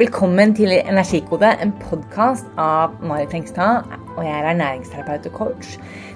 Velkommen 0.00 0.54
til 0.56 0.70
Energikode, 0.72 1.50
en 1.60 1.74
podkast 1.76 2.46
av 2.56 2.94
Mari 3.04 3.26
Hengstad. 3.28 3.84
Og 4.14 4.22
jeg 4.24 4.32
er 4.32 4.46
ernæringsterapeut 4.48 5.26
og 5.28 5.34
coach. 5.34 5.74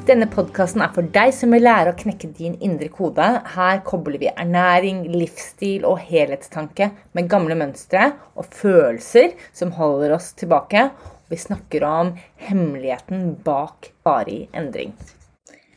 Denne 0.09 0.25
podkasten 0.33 0.81
er 0.81 0.95
for 0.95 1.05
deg 1.13 1.35
som 1.37 1.53
vil 1.53 1.67
lære 1.67 1.93
å 1.93 1.99
knekke 1.99 2.31
din 2.39 2.55
indre 2.65 2.89
kode. 2.89 3.27
Her 3.53 3.83
kobler 3.85 4.23
vi 4.23 4.31
ernæring, 4.31 5.03
livsstil 5.13 5.85
og 5.85 6.01
helhetstanke 6.01 6.89
med 7.13 7.29
gamle 7.29 7.59
mønstre 7.61 8.15
og 8.33 8.49
følelser 8.57 9.37
som 9.53 9.77
holder 9.77 10.17
oss 10.17 10.31
tilbake. 10.33 10.87
Vi 11.29 11.43
snakker 11.45 11.85
om 11.85 12.15
hemmeligheten 12.41 13.35
bak 13.45 13.93
varig 14.09 14.47
endring. 14.57 14.97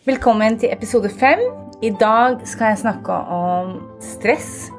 Velkommen 0.07 0.55
til 0.63 0.71
episode 0.71 1.11
fem. 1.11 1.43
I 1.83 1.91
dag 1.91 2.39
skal 2.47 2.71
jeg 2.71 2.85
snakke 2.87 3.19
om 3.35 3.81
stress 3.99 4.69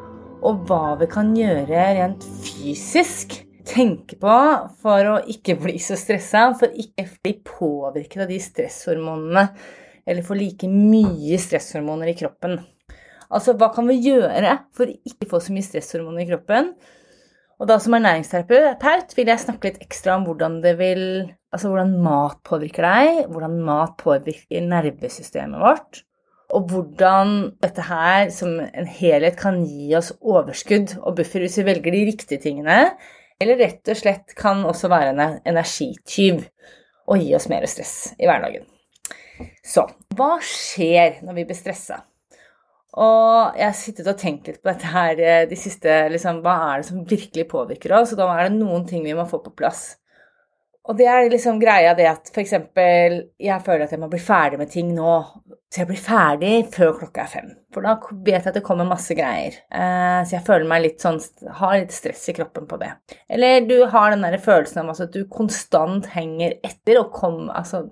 og 0.42 0.64
hva 0.68 0.96
vi 1.00 1.08
kan 1.10 1.34
gjøre 1.36 1.84
rent 1.98 2.24
fysisk. 2.44 3.40
Tenke 3.68 4.16
på 4.16 4.34
for 4.80 5.10
å 5.10 5.16
ikke 5.28 5.58
bli 5.60 5.76
så 5.82 5.96
stressa, 5.98 6.46
for 6.56 6.72
ikke 6.72 7.04
å 7.04 7.18
bli 7.26 7.34
påvirket 7.44 8.24
av 8.24 8.30
de 8.32 8.38
stresshormonene. 8.40 9.44
Eller 10.08 10.24
få 10.24 10.38
like 10.38 10.70
mye 10.72 11.36
stresshormoner 11.40 12.14
i 12.14 12.16
kroppen. 12.16 12.56
Altså, 13.28 13.52
hva 13.60 13.68
kan 13.74 13.84
vi 13.90 13.98
gjøre 14.06 14.54
for 14.76 14.88
å 14.88 14.96
ikke 15.10 15.28
få 15.28 15.42
så 15.44 15.52
mye 15.52 15.66
stresshormoner 15.66 16.24
i 16.24 16.30
kroppen? 16.30 16.72
Og 17.58 17.68
da 17.68 17.76
som 17.82 17.96
ernæringsterapeut 17.98 19.12
vil 19.18 19.28
jeg 19.32 19.42
snakke 19.42 19.68
litt 19.68 19.80
ekstra 19.84 20.14
om 20.16 20.24
hvordan, 20.28 20.60
vil, 20.78 21.02
altså 21.52 21.72
hvordan 21.72 21.96
mat 22.04 22.38
påvirker 22.46 22.86
deg, 22.86 23.24
hvordan 23.34 23.56
mat 23.66 23.96
påvirker 24.00 24.64
nervesystemet 24.64 25.60
vårt, 25.60 26.04
og 26.48 26.70
hvordan 26.70 27.34
dette 27.60 27.84
her 27.84 28.30
som 28.32 28.56
en 28.62 28.88
helhet 28.88 29.36
kan 29.40 29.60
gi 29.68 29.92
oss 29.98 30.14
overskudd 30.18 30.96
og 31.02 31.18
buffer 31.18 31.44
hvis 31.44 31.58
vi 31.60 31.66
velger 31.68 31.92
de 31.92 32.04
riktige 32.08 32.40
tingene, 32.40 32.78
eller 33.38 33.60
rett 33.60 33.92
og 33.92 33.98
slett 34.00 34.34
kan 34.38 34.64
også 34.66 34.90
være 34.90 35.12
en 35.12 35.22
energityv 35.46 36.42
og 37.08 37.20
gi 37.20 37.34
oss 37.36 37.48
mer 37.52 37.66
stress 37.70 38.14
i 38.18 38.28
hverdagen. 38.28 38.64
Så 39.62 39.84
hva 40.16 40.38
skjer 40.42 41.20
når 41.22 41.36
vi 41.36 41.44
blir 41.48 41.58
stressa? 41.58 42.00
Og 42.98 43.58
jeg 43.58 43.68
har 43.68 43.76
sittet 43.76 44.08
og 44.10 44.18
tenkt 44.18 44.48
litt 44.48 44.62
på 44.62 44.70
dette 44.72 44.88
her 44.90 45.20
eh, 45.20 45.44
de 45.46 45.56
siste 45.60 45.92
liksom, 46.10 46.40
Hva 46.42 46.54
er 46.70 46.80
det 46.80 46.88
som 46.88 47.04
virkelig 47.06 47.44
påvirker 47.50 47.94
oss? 48.00 48.14
Og 48.14 48.18
da 48.18 48.26
er 48.32 48.48
det 48.48 48.56
noen 48.56 48.86
ting 48.88 49.04
vi 49.04 49.14
må 49.14 49.26
få 49.28 49.42
på 49.44 49.52
plass. 49.54 49.92
Og 50.88 50.96
det 50.98 51.06
er 51.12 51.28
liksom 51.28 51.60
greia 51.60 51.92
det 51.94 52.08
at 52.08 52.30
f.eks. 52.32 52.54
jeg 52.56 53.64
føler 53.66 53.84
at 53.84 53.92
jeg 53.92 54.00
må 54.00 54.08
bli 54.10 54.22
ferdig 54.24 54.58
med 54.58 54.72
ting 54.72 54.94
nå. 54.96 55.18
Så 55.68 55.82
jeg 55.82 55.88
blir 55.90 56.00
ferdig 56.00 56.52
før 56.72 56.94
klokka 56.96 57.26
er 57.26 57.32
fem. 57.32 57.48
For 57.74 57.84
da 57.84 57.98
vet 58.24 58.38
jeg 58.38 58.48
at 58.48 58.56
det 58.56 58.64
kommer 58.64 58.88
masse 58.88 59.12
greier. 59.16 59.58
Eh, 59.68 60.20
så 60.24 60.38
jeg 60.38 60.46
føler 60.46 60.64
meg 60.70 60.84
litt 60.86 61.04
sånn 61.04 61.18
Har 61.58 61.74
litt 61.76 61.92
stress 61.92 62.22
i 62.32 62.34
kroppen 62.38 62.64
på 62.70 62.78
det. 62.80 62.88
Eller 63.28 63.66
du 63.68 63.76
har 63.92 64.14
den 64.14 64.24
der 64.24 64.38
følelsen 64.40 64.80
av 64.80 64.94
at 64.94 65.12
du 65.12 65.26
konstant 65.28 66.08
henger 66.14 66.56
etter 66.64 67.02
og 67.02 67.12
kom 67.12 67.50
Altså, 67.52 67.84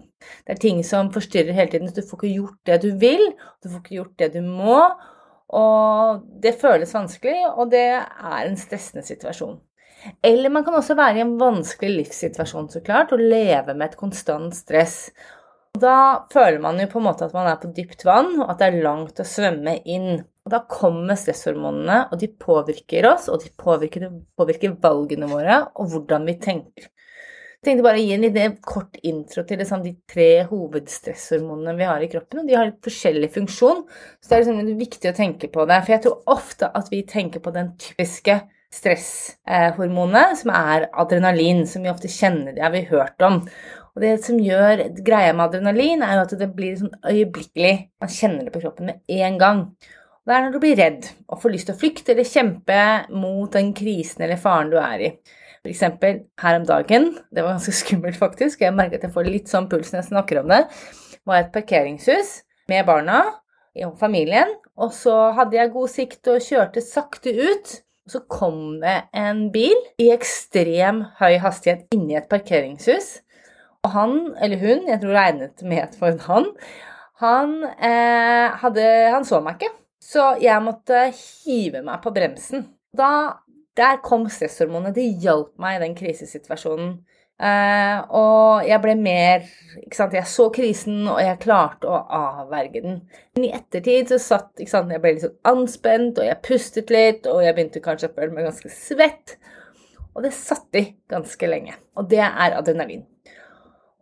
det 0.46 0.56
er 0.56 0.62
ting 0.62 0.80
som 0.88 1.12
forstyrrer 1.12 1.56
hele 1.56 1.74
tiden. 1.74 1.92
Du 1.92 2.00
får 2.00 2.22
ikke 2.22 2.32
gjort 2.38 2.58
det 2.70 2.80
du 2.86 2.88
vil, 3.02 3.28
du 3.60 3.68
får 3.68 3.84
ikke 3.84 3.98
gjort 3.98 4.16
det 4.24 4.32
du 4.38 4.40
må. 4.46 4.80
Og 5.56 6.24
det 6.42 6.56
føles 6.58 6.96
vanskelig, 6.96 7.38
og 7.52 7.70
det 7.70 7.86
er 7.92 8.40
en 8.40 8.56
stressende 8.58 9.04
situasjon. 9.06 9.60
Eller 10.24 10.52
man 10.52 10.64
kan 10.64 10.74
også 10.78 10.96
være 10.98 11.20
i 11.20 11.24
en 11.24 11.36
vanskelig 11.40 11.92
livssituasjon, 12.00 12.68
så 12.70 12.82
klart, 12.84 13.12
og 13.14 13.22
leve 13.22 13.74
med 13.74 13.90
et 13.90 13.98
konstant 14.00 14.54
stress. 14.54 15.10
Da 15.82 16.26
føler 16.32 16.58
man 16.62 16.80
jo 16.80 16.88
på 16.90 17.00
en 17.00 17.06
måte 17.08 17.26
at 17.26 17.34
man 17.36 17.48
er 17.50 17.60
på 17.60 17.70
dypt 17.74 18.04
vann, 18.06 18.34
og 18.40 18.50
at 18.50 18.60
det 18.60 18.70
er 18.70 18.82
langt 18.84 19.22
å 19.22 19.26
svømme 19.26 19.78
inn. 19.84 20.20
Og 20.46 20.52
Da 20.52 20.60
kommer 20.70 21.18
stresshormonene, 21.18 22.04
og 22.12 22.20
de 22.20 22.28
påvirker 22.30 23.08
oss, 23.10 23.28
og 23.32 23.42
de 23.42 23.50
påvirker, 23.58 24.10
påvirker 24.38 24.76
valgene 24.82 25.30
våre 25.30 25.64
og 25.74 25.90
hvordan 25.90 26.28
vi 26.28 26.36
tenker. 26.38 26.90
Jeg 27.56 27.72
tenkte 27.72 27.86
bare 27.86 27.98
å 27.98 28.04
gi 28.04 28.12
en 28.14 28.22
liten 28.22 28.52
kort 28.62 28.98
intro 29.02 29.42
til 29.42 29.58
liksom 29.58 29.80
de 29.82 29.96
tre 30.06 30.44
hovedstresshormonene 30.46 31.72
vi 31.74 31.88
har 31.88 32.04
i 32.04 32.08
kroppen. 32.12 32.44
og 32.44 32.46
De 32.46 32.54
har 32.54 32.68
litt 32.68 32.84
forskjellig 32.84 33.30
funksjon, 33.34 33.80
så 34.20 34.28
det 34.28 34.36
er 34.36 34.44
liksom 34.44 34.76
viktig 34.78 35.10
å 35.10 35.16
tenke 35.16 35.50
på 35.50 35.64
det. 35.66 35.80
For 35.82 35.96
jeg 35.96 36.04
tror 36.04 36.36
ofte 36.36 36.68
at 36.78 36.92
vi 36.92 37.00
tenker 37.10 37.42
på 37.42 37.50
den 37.56 37.72
typiske 37.80 38.36
stresshormonet, 38.76 40.36
som 40.42 40.52
er 40.54 40.86
adrenalin, 40.92 41.64
som 41.66 41.82
vi 41.82 41.90
ofte 41.90 42.12
kjenner, 42.12 42.54
det 42.54 42.62
har 42.62 42.74
vi 42.74 42.86
hørt 42.92 43.26
om. 43.26 43.42
Og 43.96 44.02
det 44.04 44.16
som 44.26 44.36
gjør 44.36 44.82
greia 45.00 45.32
med 45.32 45.46
adrenalin, 45.46 46.02
er 46.04 46.18
jo 46.18 46.24
at 46.26 46.34
det 46.36 46.50
blir 46.52 46.74
sånn 46.76 46.92
øyeblikkelig. 47.00 47.72
Man 48.02 48.12
kjenner 48.12 48.44
det 48.44 48.52
på 48.52 48.60
kroppen 48.60 48.90
med 48.90 49.14
en 49.24 49.38
gang. 49.40 49.62
Og 50.20 50.28
det 50.28 50.36
er 50.36 50.44
når 50.44 50.52
du 50.52 50.60
blir 50.60 50.76
redd 50.76 51.08
og 51.30 51.40
får 51.40 51.54
lyst 51.54 51.70
til 51.70 51.76
å 51.76 51.80
flykte 51.80 52.12
eller 52.12 52.28
kjempe 52.28 52.80
mot 53.14 53.48
den 53.56 53.70
krisen 53.78 54.26
eller 54.26 54.42
faren 54.42 54.72
du 54.74 54.76
er 54.82 55.06
i. 55.06 55.10
For 55.62 55.72
eksempel 55.72 56.20
her 56.42 56.58
om 56.60 56.66
dagen, 56.68 57.08
det 57.32 57.46
var 57.46 57.56
ganske 57.56 57.74
skummelt 57.80 58.20
faktisk, 58.20 58.60
jeg 58.66 58.76
merker 58.76 59.00
at 59.00 59.08
jeg 59.08 59.16
får 59.16 59.32
litt 59.32 59.48
sånn 59.50 59.70
puls 59.72 59.94
når 59.94 60.02
jeg 60.02 60.10
snakker 60.10 60.42
om 60.42 60.52
det, 60.52 60.60
var 61.26 61.40
et 61.40 61.50
parkeringshus 61.56 62.36
med 62.70 62.84
barna 62.86 63.22
og 63.86 63.96
familien, 64.00 64.52
og 64.76 64.92
så 64.94 65.32
hadde 65.36 65.56
jeg 65.56 65.72
god 65.72 65.90
sikt 65.92 66.30
og 66.32 66.44
kjørte 66.44 66.84
sakte 66.84 67.32
ut 67.32 67.78
og 68.06 68.12
så 68.14 68.20
kom 68.30 68.58
det 68.78 69.00
en 69.18 69.48
bil 69.50 69.74
i 69.98 70.12
ekstrem 70.14 71.00
høy 71.18 71.40
hastighet 71.42 71.88
inni 71.94 72.14
et 72.14 72.28
parkeringshus. 72.30 73.16
Og 73.86 73.92
han, 73.94 74.14
eller 74.42 74.58
hun, 74.58 74.86
jeg 74.90 75.00
tror 75.02 75.14
regnet 75.14 75.62
med 75.62 75.96
for 75.98 76.10
en 76.10 76.22
han, 76.26 76.52
han, 77.22 77.52
eh, 77.64 78.56
hadde, 78.60 78.86
han 79.14 79.24
så 79.24 79.38
meg 79.44 79.60
ikke. 79.60 79.74
Så 80.02 80.24
jeg 80.42 80.62
måtte 80.62 81.06
hive 81.14 81.82
meg 81.86 82.02
på 82.02 82.12
bremsen. 82.14 82.66
Da, 82.96 83.38
der 83.78 84.00
kom 84.04 84.26
stresshormonet. 84.30 84.94
Det 84.96 85.06
hjalp 85.22 85.54
meg 85.62 85.78
i 85.78 85.84
den 85.86 85.96
krisesituasjonen. 85.98 86.96
Eh, 87.36 87.96
og 88.16 88.64
jeg 88.64 88.80
ble 88.80 88.94
mer 88.96 89.42
ikke 89.82 89.98
sant, 89.98 90.14
Jeg 90.16 90.24
så 90.30 90.46
krisen, 90.54 91.02
og 91.04 91.18
jeg 91.20 91.40
klarte 91.42 91.88
å 91.90 91.98
avverge 92.18 92.80
den. 92.84 93.02
Men 93.36 93.48
i 93.48 93.52
ettertid 93.56 94.12
så 94.12 94.20
satt 94.22 94.62
ikke 94.62 94.72
sant, 94.72 94.92
Jeg 94.94 95.02
ble 95.04 95.16
litt 95.16 95.26
sånn 95.26 95.36
anspent, 95.52 96.20
og 96.20 96.24
jeg 96.24 96.44
pustet 96.44 96.92
litt, 96.94 97.28
og 97.28 97.42
jeg 97.44 97.56
begynte 97.56 97.84
kanskje 97.84 98.08
å 98.08 98.16
føle 98.16 98.32
meg 98.32 98.48
ganske 98.48 98.72
svett. 98.72 99.36
Og 100.16 100.24
det 100.24 100.32
satt 100.32 100.80
i 100.80 100.86
ganske 101.12 101.50
lenge. 101.50 101.76
Og 102.00 102.08
det 102.08 102.24
er 102.24 102.56
adrenalin. 102.56 103.04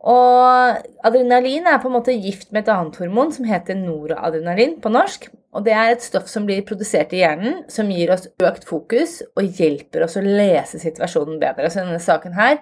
Og 0.05 0.83
adrenalin 1.07 1.65
er 1.71 1.79
på 1.81 1.89
en 1.89 1.97
måte 1.97 2.13
gift 2.13 2.51
med 2.53 2.67
et 2.67 2.73
annet 2.75 2.97
hormon 3.01 3.31
som 3.33 3.47
heter 3.49 3.79
noradrenalin 3.79 4.77
på 4.85 4.93
norsk. 4.93 5.31
Og 5.57 5.65
det 5.65 5.73
er 5.73 5.93
et 5.95 6.05
stoff 6.05 6.27
som 6.29 6.45
blir 6.45 6.65
produsert 6.67 7.15
i 7.15 7.23
hjernen, 7.23 7.63
som 7.73 7.89
gir 7.89 8.13
oss 8.13 8.27
økt 8.43 8.67
fokus 8.69 9.23
og 9.33 9.49
hjelper 9.57 10.05
oss 10.05 10.19
å 10.21 10.25
lese 10.25 10.81
situasjonen 10.83 11.39
bedre. 11.41 11.71
Så 11.73 11.85
denne 11.85 12.03
saken 12.03 12.37
her 12.37 12.59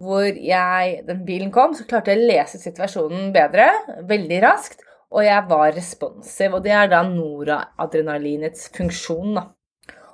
hvor 0.00 0.24
jeg, 0.24 1.02
den 1.04 1.24
bilen 1.26 1.50
kom, 1.52 1.74
så 1.76 1.84
klarte 1.84 2.14
jeg 2.14 2.22
å 2.22 2.28
lese 2.30 2.60
situasjonen 2.62 3.34
bedre, 3.34 3.66
veldig 4.08 4.38
raskt, 4.40 4.80
og 5.12 5.26
jeg 5.26 5.44
var 5.50 5.74
responsiv. 5.76 6.54
Og 6.56 6.64
det 6.64 6.72
er 6.72 6.88
da 6.88 7.02
noradrenalinets 7.04 8.70
funksjon, 8.72 9.34
da. 9.36 9.50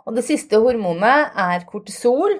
Og 0.06 0.18
det 0.18 0.24
siste 0.26 0.58
hormonet 0.62 1.36
er 1.38 1.66
kortisol. 1.68 2.34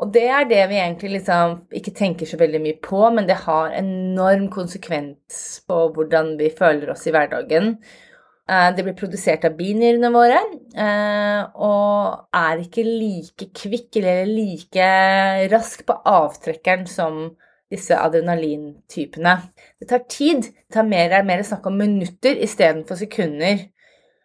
Og 0.00 0.12
det 0.14 0.26
er 0.32 0.46
det 0.48 0.62
vi 0.70 0.78
egentlig 0.80 1.10
liksom 1.18 1.58
ikke 1.76 1.92
tenker 1.96 2.28
så 2.28 2.38
veldig 2.40 2.60
mye 2.64 2.78
på, 2.80 3.02
men 3.12 3.26
det 3.28 3.42
har 3.42 3.74
enorm 3.76 4.46
konsekvens 4.52 5.60
på 5.68 5.80
hvordan 5.94 6.38
vi 6.40 6.48
føler 6.56 6.92
oss 6.94 7.04
i 7.04 7.12
hverdagen. 7.12 7.74
Eh, 8.50 8.70
det 8.76 8.86
blir 8.86 8.96
produsert 8.96 9.44
av 9.44 9.58
binyrene 9.58 10.10
våre 10.14 10.38
eh, 10.72 11.42
og 11.62 12.32
er 12.34 12.64
ikke 12.64 12.86
like 12.86 13.50
kvikk 13.60 14.00
eller 14.00 14.24
like 14.30 14.88
rask 15.52 15.84
på 15.86 15.98
avtrekkeren 16.08 16.88
som 16.88 17.20
disse 17.70 17.94
adrenalintypene. 17.94 19.36
Det 19.78 19.90
tar 19.92 20.06
tid. 20.10 20.48
Det 20.48 20.74
tar 20.74 20.88
mer, 20.88 21.12
er 21.12 21.28
mer 21.28 21.44
snakk 21.46 21.68
om 21.70 21.76
minutter 21.78 22.40
istedenfor 22.42 22.98
sekunder. 22.98 23.68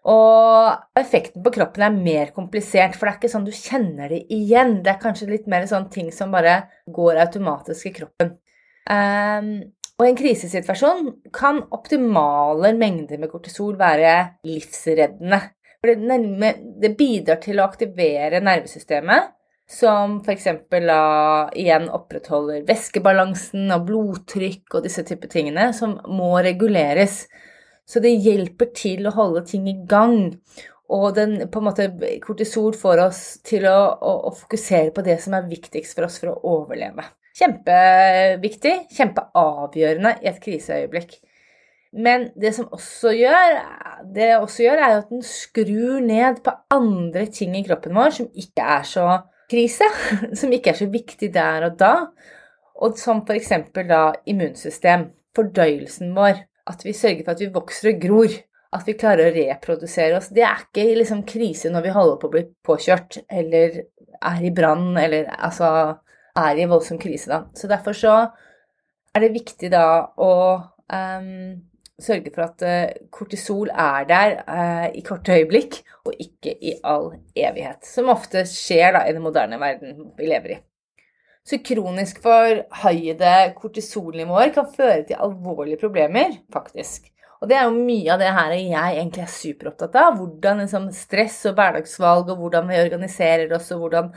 Og 0.05 0.99
effekten 0.99 1.41
på 1.41 1.51
kroppen 1.55 1.83
er 1.87 1.95
mer 1.95 2.33
komplisert, 2.35 2.93
for 2.93 3.07
det 3.07 3.13
er 3.13 3.19
ikke 3.19 3.31
sånn 3.33 3.47
du 3.47 3.53
kjenner 3.55 4.11
det 4.13 4.21
igjen. 4.33 4.77
Det 4.85 4.93
er 4.93 5.01
kanskje 5.01 5.31
litt 5.31 5.47
mer 5.49 5.65
sånn 5.69 5.87
ting 5.93 6.11
som 6.13 6.33
bare 6.33 6.59
går 6.93 7.23
automatisk 7.23 7.89
i 7.89 7.93
kroppen. 7.95 8.35
Um, 8.85 9.49
og 9.95 10.05
i 10.05 10.11
en 10.11 10.19
krisesituasjon 10.19 11.07
kan 11.33 11.63
optimale 11.73 12.73
mengder 12.77 13.17
med 13.21 13.31
kortisol 13.31 13.77
være 13.79 14.41
livsreddende. 14.45 15.39
For 15.79 15.93
det, 15.95 16.91
bidrar 16.97 17.39
til 17.41 17.61
å 17.61 17.65
aktivere 17.65 18.41
nervesystemet, 18.43 19.31
som 19.65 20.19
f.eks. 20.21 20.47
igjen 21.57 21.87
opprettholder 21.93 22.65
væskebalansen 22.67 23.71
og 23.73 23.87
blodtrykk 23.87 24.77
og 24.77 24.85
disse 24.85 25.05
typer 25.07 25.31
tingene, 25.31 25.71
som 25.73 25.97
må 26.11 26.35
reguleres. 26.45 27.23
Så 27.85 28.01
det 28.01 28.15
hjelper 28.25 28.71
til 28.75 29.05
å 29.05 29.13
holde 29.15 29.43
ting 29.45 29.67
i 29.69 29.77
gang. 29.89 30.33
Og 30.93 31.11
den, 31.17 31.37
på 31.49 31.61
en 31.61 31.67
måte, 31.67 31.89
kortisol 32.21 32.75
får 32.77 33.01
oss 33.07 33.21
til 33.45 33.65
å, 33.69 33.77
å, 33.93 34.15
å 34.29 34.33
fokusere 34.37 34.91
på 34.93 35.05
det 35.05 35.19
som 35.23 35.37
er 35.37 35.47
viktigst 35.49 35.97
for 35.97 36.07
oss 36.07 36.19
for 36.21 36.33
å 36.33 36.57
overleve. 36.57 37.05
Kjempeviktig, 37.35 38.75
kjempeavgjørende 38.95 40.15
i 40.23 40.29
et 40.29 40.37
kriseøyeblikk. 40.43 41.17
Men 41.95 42.29
det 42.39 42.51
som 42.55 42.67
også 42.75 43.13
gjør, 43.15 43.57
det 44.15 44.33
også 44.37 44.65
gjør, 44.65 44.81
er 44.83 44.97
at 44.99 45.11
den 45.11 45.23
skrur 45.25 46.01
ned 46.03 46.41
på 46.43 46.53
andre 46.75 47.25
ting 47.31 47.55
i 47.55 47.63
kroppen 47.65 47.95
vår 47.95 48.17
som 48.17 48.27
ikke 48.35 48.65
er 48.77 48.87
så 48.87 49.05
krise, 49.51 49.87
som 50.39 50.53
ikke 50.53 50.73
er 50.73 50.81
så 50.81 50.89
viktig 50.91 51.31
der 51.33 51.69
og 51.69 51.77
da. 51.79 51.93
Og 52.83 52.97
som 52.99 53.23
f.eks. 53.23 53.53
da 53.87 54.01
immunsystem, 54.27 55.07
fordøyelsen 55.35 56.11
vår. 56.15 56.43
At 56.69 56.85
vi 56.85 56.93
sørger 56.97 57.23
for 57.23 57.35
at 57.35 57.43
vi 57.43 57.51
vokser 57.53 57.91
og 57.91 57.99
gror. 58.01 58.37
At 58.75 58.87
vi 58.87 58.97
klarer 58.99 59.29
å 59.29 59.35
reprodusere 59.35 60.17
oss. 60.17 60.31
Det 60.35 60.43
er 60.43 60.65
ikke 60.65 60.87
liksom 60.97 61.21
krise 61.27 61.69
når 61.71 61.85
vi 61.85 61.93
holder 61.95 62.17
på 62.19 62.27
å 62.27 62.33
bli 62.33 62.41
påkjørt 62.65 63.21
eller 63.29 63.83
er 64.25 64.41
i 64.43 64.51
brann 64.55 64.97
eller 64.99 65.29
altså 65.35 65.69
er 66.35 66.59
i 66.59 66.67
voldsom 66.67 66.99
krise, 66.99 67.29
da. 67.31 67.43
Så 67.55 67.69
derfor 67.71 67.95
så 67.95 68.15
er 69.15 69.23
det 69.23 69.35
viktig 69.35 69.71
da 69.71 69.85
å 70.19 70.31
um, 70.91 71.55
sørge 72.01 72.33
for 72.35 72.45
at 72.49 72.65
uh, 72.67 73.07
kortisol 73.13 73.71
er 73.71 74.07
der 74.09 74.37
uh, 74.43 74.87
i 74.91 75.03
korte 75.05 75.37
øyeblikk, 75.37 75.79
og 76.05 76.19
ikke 76.21 76.51
i 76.59 76.75
all 76.85 77.13
evighet. 77.33 77.87
Som 77.87 78.11
ofte 78.13 78.43
skjer 78.49 78.97
da 78.97 79.05
i 79.07 79.15
den 79.15 79.23
moderne 79.23 79.59
verden 79.61 80.11
vi 80.17 80.27
lever 80.29 80.57
i. 80.57 80.59
Så 81.45 81.59
kronisk 81.61 82.23
forhøyede 82.23 83.33
kortisolnivåer 83.59 84.49
kan 84.55 84.65
føre 84.71 85.03
til 85.05 85.19
alvorlige 85.21 85.77
problemer, 85.77 86.39
faktisk. 86.53 87.11
Og 87.37 87.49
det 87.51 87.59
er 87.59 87.67
jo 87.67 87.75
mye 87.75 88.09
av 88.15 88.21
det 88.23 88.31
her 88.33 88.53
jeg 88.55 88.95
egentlig 88.95 89.21
er 89.21 89.29
superopptatt 89.29 89.97
av. 90.01 90.15
Hvordan 90.17 90.63
liksom, 90.63 90.87
stress 90.95 91.37
og 91.45 91.59
hverdagsvalg, 91.59 92.31
og 92.33 92.41
hvordan 92.41 92.71
vi 92.71 92.81
organiserer 92.81 93.53
oss, 93.53 93.69
og 93.75 93.83
hvordan, 93.83 94.09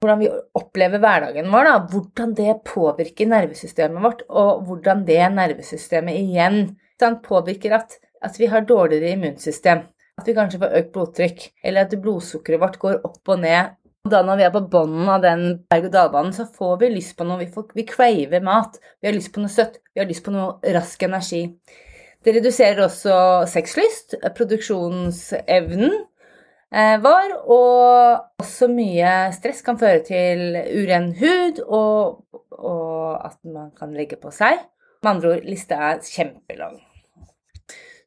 hvordan 0.00 0.22
vi 0.22 0.30
opplever 0.56 1.02
hverdagen 1.02 1.52
vår. 1.52 1.68
Da. 1.68 1.76
Hvordan 1.92 2.34
det 2.38 2.54
påvirker 2.70 3.28
nervesystemet 3.34 4.06
vårt, 4.06 4.24
og 4.30 4.64
hvordan 4.64 5.04
det 5.08 5.20
nervesystemet 5.36 6.16
igjen 6.22 6.62
sant, 6.96 7.20
påvirker 7.26 7.76
at, 7.82 7.98
at 8.24 8.40
vi 8.40 8.48
har 8.48 8.64
dårligere 8.64 9.12
immunsystem. 9.12 9.84
At 10.16 10.24
vi 10.24 10.32
kanskje 10.38 10.62
får 10.62 10.78
økt 10.78 10.94
blodtrykk, 10.94 11.50
eller 11.60 11.84
at 11.84 11.98
blodsukkeret 12.00 12.62
vårt 12.62 12.80
går 12.80 13.02
opp 13.04 13.34
og 13.34 13.44
ned 13.44 13.76
da 14.10 14.22
når 14.26 14.40
vi 14.40 14.44
er 14.46 14.52
på 14.54 14.64
bunnen 14.72 15.08
av 15.12 15.24
den 15.24 15.44
berg-og-dal-banen, 15.70 16.34
så 16.36 16.46
får 16.50 16.78
vi 16.82 16.92
lyst 16.94 17.16
på 17.18 17.26
noe. 17.26 17.40
Vi, 17.42 17.48
får, 17.52 17.68
vi 17.76 17.86
craver 17.88 18.44
mat. 18.44 18.78
Vi 19.00 19.08
har 19.08 19.16
lyst 19.16 19.32
på 19.34 19.42
noe 19.42 19.52
søtt. 19.52 19.80
Vi 19.94 20.02
har 20.02 20.08
lyst 20.08 20.24
på 20.26 20.34
noe 20.34 20.74
rask 20.76 21.02
energi. 21.06 21.42
Det 22.26 22.34
reduserer 22.34 22.82
også 22.82 23.16
sexlyst, 23.46 24.16
produksjonsevnen 24.34 25.92
eh, 25.94 26.96
vår, 27.04 27.36
og 27.54 28.42
også 28.42 28.66
mye 28.72 29.12
stress 29.36 29.62
kan 29.66 29.78
føre 29.78 30.00
til 30.08 30.56
uren 30.56 31.12
hud 31.20 31.60
og, 31.66 32.24
og 32.50 33.28
at 33.28 33.38
man 33.46 33.70
kan 33.78 33.94
legge 33.94 34.18
på 34.18 34.34
seg. 34.34 34.58
Med 35.04 35.12
andre 35.12 35.36
ord, 35.36 35.46
lista 35.46 35.78
er 35.92 36.02
kjempelang. 36.02 36.80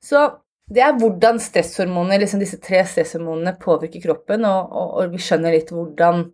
Så 0.03 0.25
det 0.69 0.81
er 0.85 0.97
hvordan 1.01 1.39
stresshormoner, 1.41 2.21
liksom 2.21 2.41
disse 2.43 2.59
tre 2.61 2.83
stresshormonene 2.85 3.55
påvirker 3.61 4.03
kroppen, 4.03 4.45
og, 4.45 4.69
og, 4.69 4.91
og, 4.99 5.13
vi 5.13 5.21
skjønner 5.25 5.55
litt 5.55 5.71
hvordan 5.73 6.27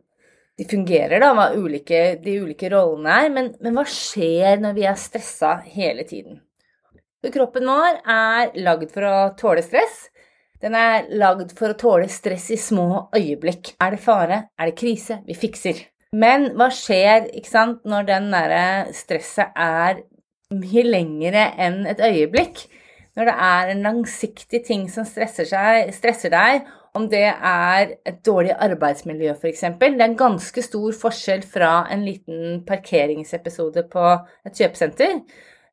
de 0.59 0.67
fungerer, 0.67 1.19
da, 1.23 1.31
hva 1.35 1.49
ulike, 1.55 2.01
de 2.23 2.35
ulike 2.43 2.69
rollene 2.71 3.15
er. 3.21 3.31
Men, 3.31 3.53
men, 3.63 3.75
hva 3.75 3.85
skjer 3.87 4.59
når 4.63 4.75
vi 4.75 4.85
er 4.87 4.99
stressa 4.99 5.55
hele 5.71 6.03
tiden? 6.07 6.41
Så 7.23 7.31
kroppen 7.33 7.67
vår 7.67 8.01
er 8.11 8.51
lagd 8.63 8.91
for 8.93 9.07
å 9.07 9.15
tåle 9.39 9.63
stress. 9.65 10.05
Den 10.63 10.75
er 10.79 11.07
lagd 11.15 11.51
for 11.55 11.71
å 11.71 11.79
tåle 11.79 12.07
stress 12.11 12.49
i 12.53 12.59
små 12.59 13.07
øyeblikk. 13.15 13.75
Er 13.83 13.95
det 13.95 14.03
fare? 14.03 14.45
Er 14.59 14.71
det 14.71 14.79
krise? 14.79 15.19
Vi 15.27 15.35
fikser. 15.35 15.79
Men 16.15 16.51
hva 16.55 16.69
skjer 16.71 17.27
sant, 17.47 17.81
når 17.87 18.07
den 18.07 18.29
der 18.31 18.91
stresset 18.95 19.55
er 19.55 20.03
mye 20.55 20.83
lengre 20.87 21.49
enn 21.59 21.83
et 21.91 22.03
øyeblikk? 22.03 22.67
Når 23.15 23.29
det 23.29 23.35
er 23.47 23.71
en 23.71 23.85
langsiktig 23.85 24.61
ting 24.67 24.85
som 24.91 25.07
stresser, 25.07 25.47
seg, 25.47 25.91
stresser 25.95 26.33
deg, 26.33 26.67
om 26.95 27.07
det 27.11 27.25
er 27.27 27.95
et 28.07 28.21
dårlig 28.25 28.53
arbeidsmiljø 28.53 29.33
f.eks. 29.35 29.65
Det 29.79 29.89
er 29.89 30.05
en 30.05 30.19
ganske 30.19 30.63
stor 30.63 30.95
forskjell 30.95 31.43
fra 31.47 31.73
en 31.91 32.05
liten 32.07 32.61
parkeringsepisode 32.67 33.83
på 33.91 34.05
et 34.47 34.61
kjøpesenter. 34.61 35.19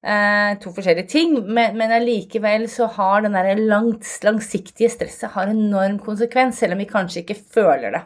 Eh, 0.02 0.52
to 0.58 0.72
forskjellige 0.74 1.10
ting, 1.12 1.36
men, 1.46 1.76
men 1.78 1.94
allikevel 1.94 2.66
så 2.70 2.88
har 2.96 3.22
den 3.22 3.36
der 3.38 3.54
langt, 3.60 4.08
langsiktige 4.26 4.90
stresset 4.90 5.30
har 5.36 5.52
enorm 5.52 6.00
konsekvens, 6.02 6.58
selv 6.58 6.74
om 6.74 6.82
vi 6.82 6.90
kanskje 6.90 7.22
ikke 7.22 7.38
føler 7.54 7.94
det. 7.94 8.02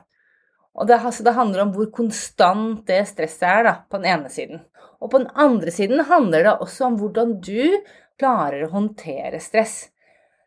Og 0.77 0.89
det, 0.89 0.99
altså, 1.01 1.25
det 1.25 1.37
handler 1.39 1.65
om 1.65 1.73
hvor 1.73 1.89
konstant 1.95 2.85
det 2.89 3.01
stresset 3.09 3.47
er, 3.49 3.63
da, 3.65 3.75
på 3.89 4.01
den 4.03 4.11
ene 4.13 4.33
siden. 4.33 4.61
Og 5.01 5.09
på 5.13 5.23
den 5.23 5.31
andre 5.41 5.73
siden 5.73 6.05
handler 6.09 6.45
det 6.45 6.59
også 6.61 6.91
om 6.91 6.99
hvordan 7.01 7.39
du 7.41 7.81
klarer 8.21 8.65
å 8.67 8.73
håndtere 8.73 9.41
stress. 9.43 9.87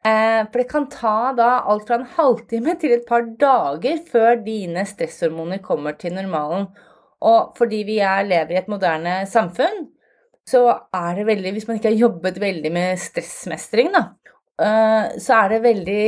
Eh, 0.05 0.45
for 0.47 0.61
det 0.61 0.69
kan 0.69 0.87
ta 0.91 1.33
da 1.35 1.49
alt 1.67 1.87
fra 1.89 1.99
en 1.99 2.11
halvtime 2.15 2.77
til 2.79 2.95
et 2.95 3.07
par 3.07 3.25
dager 3.41 3.99
før 4.07 4.39
dine 4.45 4.85
stresshormoner 4.87 5.59
kommer 5.63 5.97
til 5.99 6.15
normalen. 6.15 6.69
Og 7.27 7.57
fordi 7.57 7.81
vi 7.87 7.97
er, 7.99 8.27
lever 8.27 8.55
i 8.55 8.59
et 8.61 8.71
moderne 8.71 9.21
samfunn, 9.27 9.89
så 10.47 10.63
er 10.95 11.19
det 11.19 11.25
veldig 11.27 11.51
Hvis 11.53 11.67
man 11.67 11.77
ikke 11.77 11.91
har 11.91 11.99
jobbet 12.07 12.39
veldig 12.41 12.71
med 12.73 13.01
stressmestring, 13.03 13.91
da, 13.93 14.03
eh, 14.63 15.19
så 15.19 15.35
er 15.43 15.49
det 15.49 15.59
veldig 15.67 16.05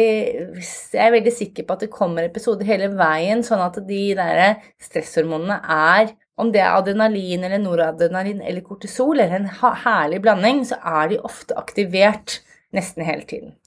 Jeg 0.64 1.04
er 1.04 1.12
veldig 1.18 1.34
sikker 1.36 1.68
på 1.68 1.76
at 1.76 1.86
det 1.86 1.92
kommer 1.94 2.26
episoder 2.26 2.66
hele 2.66 2.90
veien, 2.96 3.44
sånn 3.44 3.62
at 3.62 3.78
de 3.88 4.04
der 4.18 4.64
stresshormonene 4.82 5.60
er 5.68 6.16
om 6.40 6.52
det 6.54 6.62
er 6.64 6.76
adrenalin 6.76 7.44
eller 7.44 7.62
noradrenalin 7.62 8.42
eller 8.42 8.64
kortisol 8.66 9.20
eller 9.20 9.42
en 9.42 9.50
herlig 9.84 10.22
blanding, 10.24 10.64
så 10.66 10.80
er 10.80 11.12
de 11.12 11.20
ofte 11.28 11.58
aktivert 11.60 12.40
nesten 12.76 13.06
hele 13.06 13.28
tiden. 13.28 13.58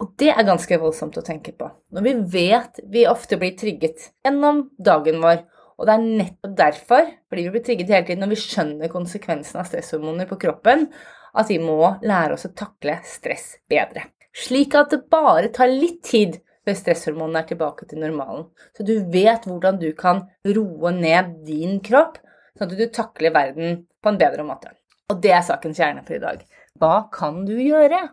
Og 0.00 0.14
det 0.20 0.30
er 0.32 0.46
ganske 0.48 0.78
voldsomt 0.80 1.18
å 1.20 1.24
tenke 1.24 1.52
på. 1.56 1.68
Når 1.92 2.04
vi 2.06 2.12
vet 2.34 2.80
vi 2.92 3.06
ofte 3.08 3.36
blir 3.40 3.56
trigget 3.58 4.10
gjennom 4.24 4.68
dagen 4.80 5.20
vår, 5.20 5.42
og 5.80 5.88
det 5.88 5.96
er 5.96 6.04
nettopp 6.04 6.54
derfor, 6.56 7.10
fordi 7.28 7.44
vi 7.46 7.52
blir 7.54 7.64
trigget 7.64 7.92
hele 7.94 8.06
tiden 8.08 8.24
når 8.24 8.32
vi 8.34 8.40
skjønner 8.42 8.92
konsekvensen 8.92 9.60
av 9.60 9.68
stresshormoner 9.68 10.28
på 10.28 10.38
kroppen, 10.40 10.88
at 11.30 11.52
vi 11.52 11.60
må 11.62 11.94
lære 12.04 12.36
oss 12.36 12.48
å 12.48 12.54
takle 12.56 12.98
stress 13.06 13.54
bedre. 13.70 14.08
Slik 14.36 14.76
at 14.78 14.92
det 14.92 15.06
bare 15.12 15.50
tar 15.52 15.72
litt 15.72 16.02
tid 16.06 16.38
stresshormonene 16.78 17.42
er 17.42 17.48
tilbake 17.48 17.86
til 17.90 18.02
normalen. 18.02 18.46
Så 18.76 18.86
du 18.86 18.96
vet 19.12 19.46
hvordan 19.48 19.80
du 19.80 19.90
kan 19.98 20.24
roe 20.46 20.92
ned 20.96 21.40
din 21.46 21.78
kropp, 21.84 22.18
sånn 22.56 22.68
at 22.68 22.76
du 22.78 22.86
takler 22.94 23.34
verden 23.34 23.82
på 24.02 24.12
en 24.12 24.20
bedre 24.20 24.46
måte. 24.46 24.72
Og 25.10 25.20
det 25.22 25.34
er 25.34 25.44
sakens 25.46 25.80
kjerne 25.80 26.04
for 26.06 26.16
i 26.16 26.22
dag. 26.22 26.42
Hva 26.80 26.94
kan 27.12 27.42
du 27.48 27.56
gjøre? 27.58 28.06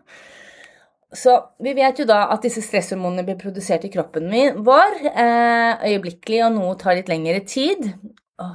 Så 1.14 1.38
vi 1.64 1.72
vet 1.76 2.00
jo 2.02 2.04
da 2.08 2.26
at 2.34 2.44
disse 2.44 2.60
stresshormonene 2.64 3.24
blir 3.24 3.38
produsert 3.40 3.86
i 3.88 3.92
kroppen 3.92 4.28
vår 4.64 4.96
eh, 5.08 5.86
øyeblikkelig, 5.92 6.42
og 6.44 6.56
noe 6.58 6.74
tar 6.80 6.98
litt 6.98 7.08
lengre 7.08 7.40
tid. 7.48 7.86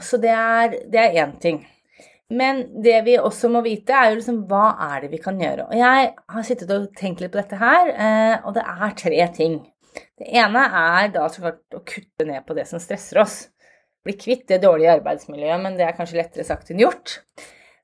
Så 0.06 0.20
det 0.22 0.34
er 0.34 0.76
én 0.94 1.34
ting. 1.42 1.64
Men 2.34 2.64
det 2.82 3.02
vi 3.06 3.18
også 3.20 3.50
må 3.52 3.62
vite, 3.66 3.94
er 3.94 4.12
jo 4.12 4.20
liksom 4.20 4.44
hva 4.50 4.74
er 4.94 5.04
det 5.04 5.12
vi 5.12 5.20
kan 5.22 5.40
gjøre. 5.42 5.68
Og 5.70 5.78
jeg 5.78 6.14
har 6.36 6.46
sittet 6.48 6.72
og 6.74 6.88
tenkt 6.98 7.22
litt 7.22 7.34
på 7.34 7.42
dette 7.42 7.60
her, 7.60 7.92
eh, 7.92 8.36
og 8.46 8.56
det 8.56 8.64
er 8.64 8.96
tre 9.02 9.28
ting. 9.36 9.60
Det 9.94 10.30
ene 10.40 10.68
er 10.80 11.10
da 11.14 11.28
så 11.32 11.44
klart 11.44 11.78
å 11.78 11.84
kutte 11.86 12.28
ned 12.28 12.46
på 12.48 12.56
det 12.58 12.68
som 12.70 12.82
stresser 12.82 13.22
oss. 13.24 13.38
Bli 14.04 14.16
kvitt 14.20 14.48
det 14.52 14.64
dårlige 14.64 14.98
arbeidsmiljøet, 14.98 15.62
men 15.64 15.78
det 15.80 15.88
er 15.88 15.96
kanskje 15.98 16.20
lettere 16.20 16.48
sagt 16.48 16.72
enn 16.74 16.82
gjort. 16.84 17.22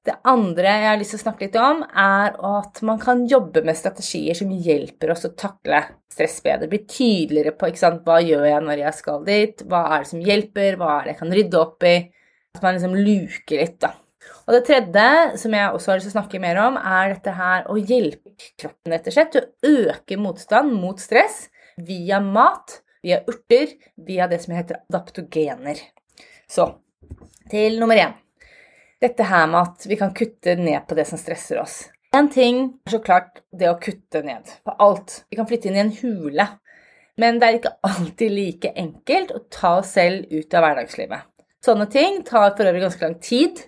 Det 0.07 0.15
andre 0.27 0.71
jeg 0.71 0.87
har 0.87 0.99
lyst 0.99 1.13
til 1.13 1.19
å 1.19 1.23
snakke 1.25 1.45
litt 1.45 1.57
om, 1.59 1.81
er 1.83 2.35
at 2.49 2.79
man 2.87 2.99
kan 3.01 3.25
jobbe 3.29 3.61
med 3.67 3.77
strategier 3.77 4.37
som 4.37 4.51
hjelper 4.51 5.11
oss 5.13 5.27
å 5.27 5.33
takle 5.37 5.81
stress 6.11 6.39
bedre. 6.43 6.69
Bli 6.71 6.81
tydeligere 6.87 7.53
på 7.55 7.69
ikke 7.69 7.81
sant, 7.81 8.05
hva 8.07 8.19
gjør 8.23 8.47
jeg 8.47 8.65
når 8.65 8.83
jeg 8.85 8.97
skal 8.97 9.25
dit, 9.27 9.63
hva 9.69 9.83
er 9.89 10.03
det 10.03 10.11
som 10.11 10.23
hjelper, 10.23 10.79
hva 10.79 10.93
er 10.95 11.07
det 11.07 11.13
jeg 11.13 11.21
kan 11.21 11.35
rydde 11.39 11.59
opp 11.59 11.87
i. 11.87 11.95
At 12.55 12.63
man 12.65 12.79
liksom 12.79 12.95
luker 12.97 13.61
litt, 13.61 13.77
da. 13.83 13.93
Og 14.47 14.55
det 14.55 14.63
tredje, 14.65 15.05
som 15.39 15.53
jeg 15.53 15.75
også 15.75 15.91
har 15.91 15.99
lyst 15.99 16.09
til 16.09 16.15
å 16.15 16.17
snakke 16.17 16.41
mer 16.41 16.59
om, 16.63 16.79
er 16.79 17.13
dette 17.13 17.35
her 17.37 17.67
å 17.69 17.77
hjelpe 17.77 18.33
kroppen 18.59 18.95
rett 18.95 19.07
og 19.07 19.15
slett 19.15 19.35
til 19.35 19.45
å 19.45 19.73
øke 19.93 20.17
motstand 20.19 20.73
mot 20.79 20.99
stress 21.01 21.45
via 21.85 22.19
mat, 22.23 22.81
via 23.03 23.21
urter, 23.27 23.75
via 23.95 24.27
det 24.27 24.41
som 24.43 24.55
heter 24.57 24.81
adaptogener. 24.89 25.81
Så 26.49 26.71
til 27.49 27.79
nummer 27.79 27.99
én. 27.99 28.17
Dette 28.99 29.23
her 29.23 29.47
med 29.47 29.61
at 29.61 29.85
vi 29.87 29.95
kan 29.99 30.11
kutte 30.13 30.57
ned 30.59 30.83
på 30.87 30.97
det 30.97 31.07
som 31.07 31.19
stresser 31.19 31.61
oss. 31.61 31.85
En 32.15 32.27
ting 32.29 32.65
er 32.85 32.95
så 32.95 32.99
klart 33.03 33.43
det 33.53 33.69
å 33.69 33.77
kutte 33.79 34.23
ned 34.25 34.49
på 34.65 34.73
alt. 34.81 35.23
Vi 35.29 35.37
kan 35.39 35.47
flytte 35.47 35.69
inn 35.69 35.77
i 35.77 35.83
en 35.85 35.95
hule. 36.01 36.47
Men 37.19 37.39
det 37.39 37.47
er 37.47 37.57
ikke 37.57 37.75
alltid 37.83 38.31
like 38.31 38.71
enkelt 38.79 39.33
å 39.35 39.43
ta 39.51 39.75
oss 39.81 39.93
selv 39.97 40.29
ut 40.31 40.55
av 40.55 40.63
hverdagslivet. 40.65 41.27
Sånne 41.63 41.89
ting 41.91 42.21
tar 42.27 42.53
for 42.55 42.69
øvrig 42.69 42.85
ganske 42.85 43.03
lang 43.03 43.17
tid. 43.23 43.59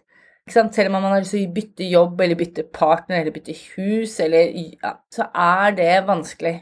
Selv 0.52 0.88
om 0.88 0.98
man 0.98 1.12
har 1.12 1.22
lyst 1.22 1.36
til 1.36 1.46
å 1.48 1.54
bytte 1.56 1.88
jobb 1.88 2.22
eller 2.24 2.40
bytte 2.40 2.66
partner 2.74 3.22
eller 3.22 3.36
bytte 3.36 3.56
hus, 3.76 4.18
eller, 4.24 4.52
ja, 4.82 4.96
så 5.14 5.28
er 5.32 5.76
det 5.78 5.92
vanskelig. 6.08 6.56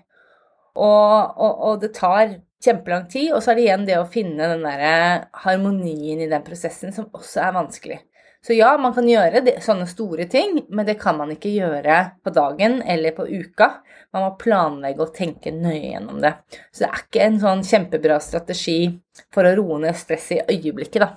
Og, 0.80 1.40
og, 1.40 1.64
og, 1.68 1.80
det 1.84 1.92
tar 1.98 2.38
kjempelang 2.64 3.08
tid, 3.12 3.34
og 3.34 3.44
så 3.44 3.52
er 3.52 3.60
det 3.60 3.66
igjen 3.66 3.88
det 3.88 3.98
å 4.00 4.08
finne 4.12 4.52
den 4.54 4.64
der 4.68 5.26
harmonien 5.44 6.24
i 6.24 6.30
den 6.32 6.46
prosessen 6.46 6.96
som 6.96 7.10
også 7.16 7.44
er 7.46 7.56
vanskelig. 7.56 8.00
Så 8.46 8.56
ja, 8.56 8.72
man 8.80 8.94
kan 8.96 9.08
gjøre 9.08 9.42
det, 9.44 9.58
sånne 9.64 9.84
store 9.90 10.24
ting, 10.32 10.62
men 10.72 10.88
det 10.88 10.96
kan 11.02 11.18
man 11.20 11.32
ikke 11.34 11.52
gjøre 11.52 11.98
på 12.24 12.32
dagen 12.32 12.78
eller 12.88 13.12
på 13.18 13.26
uka. 13.28 13.68
Man 14.16 14.24
må 14.24 14.30
planlegge 14.40 15.04
og 15.04 15.12
tenke 15.16 15.52
nøye 15.52 15.92
gjennom 15.92 16.22
det. 16.24 16.38
Så 16.72 16.86
det 16.86 16.90
er 16.90 17.02
ikke 17.04 17.26
en 17.26 17.40
sånn 17.42 17.66
kjempebra 17.68 18.20
strategi 18.24 18.80
for 19.36 19.48
å 19.48 19.52
roe 19.60 19.82
ned 19.84 20.00
stress 20.00 20.32
i 20.38 20.40
øyeblikket, 20.40 21.04
da. 21.04 21.10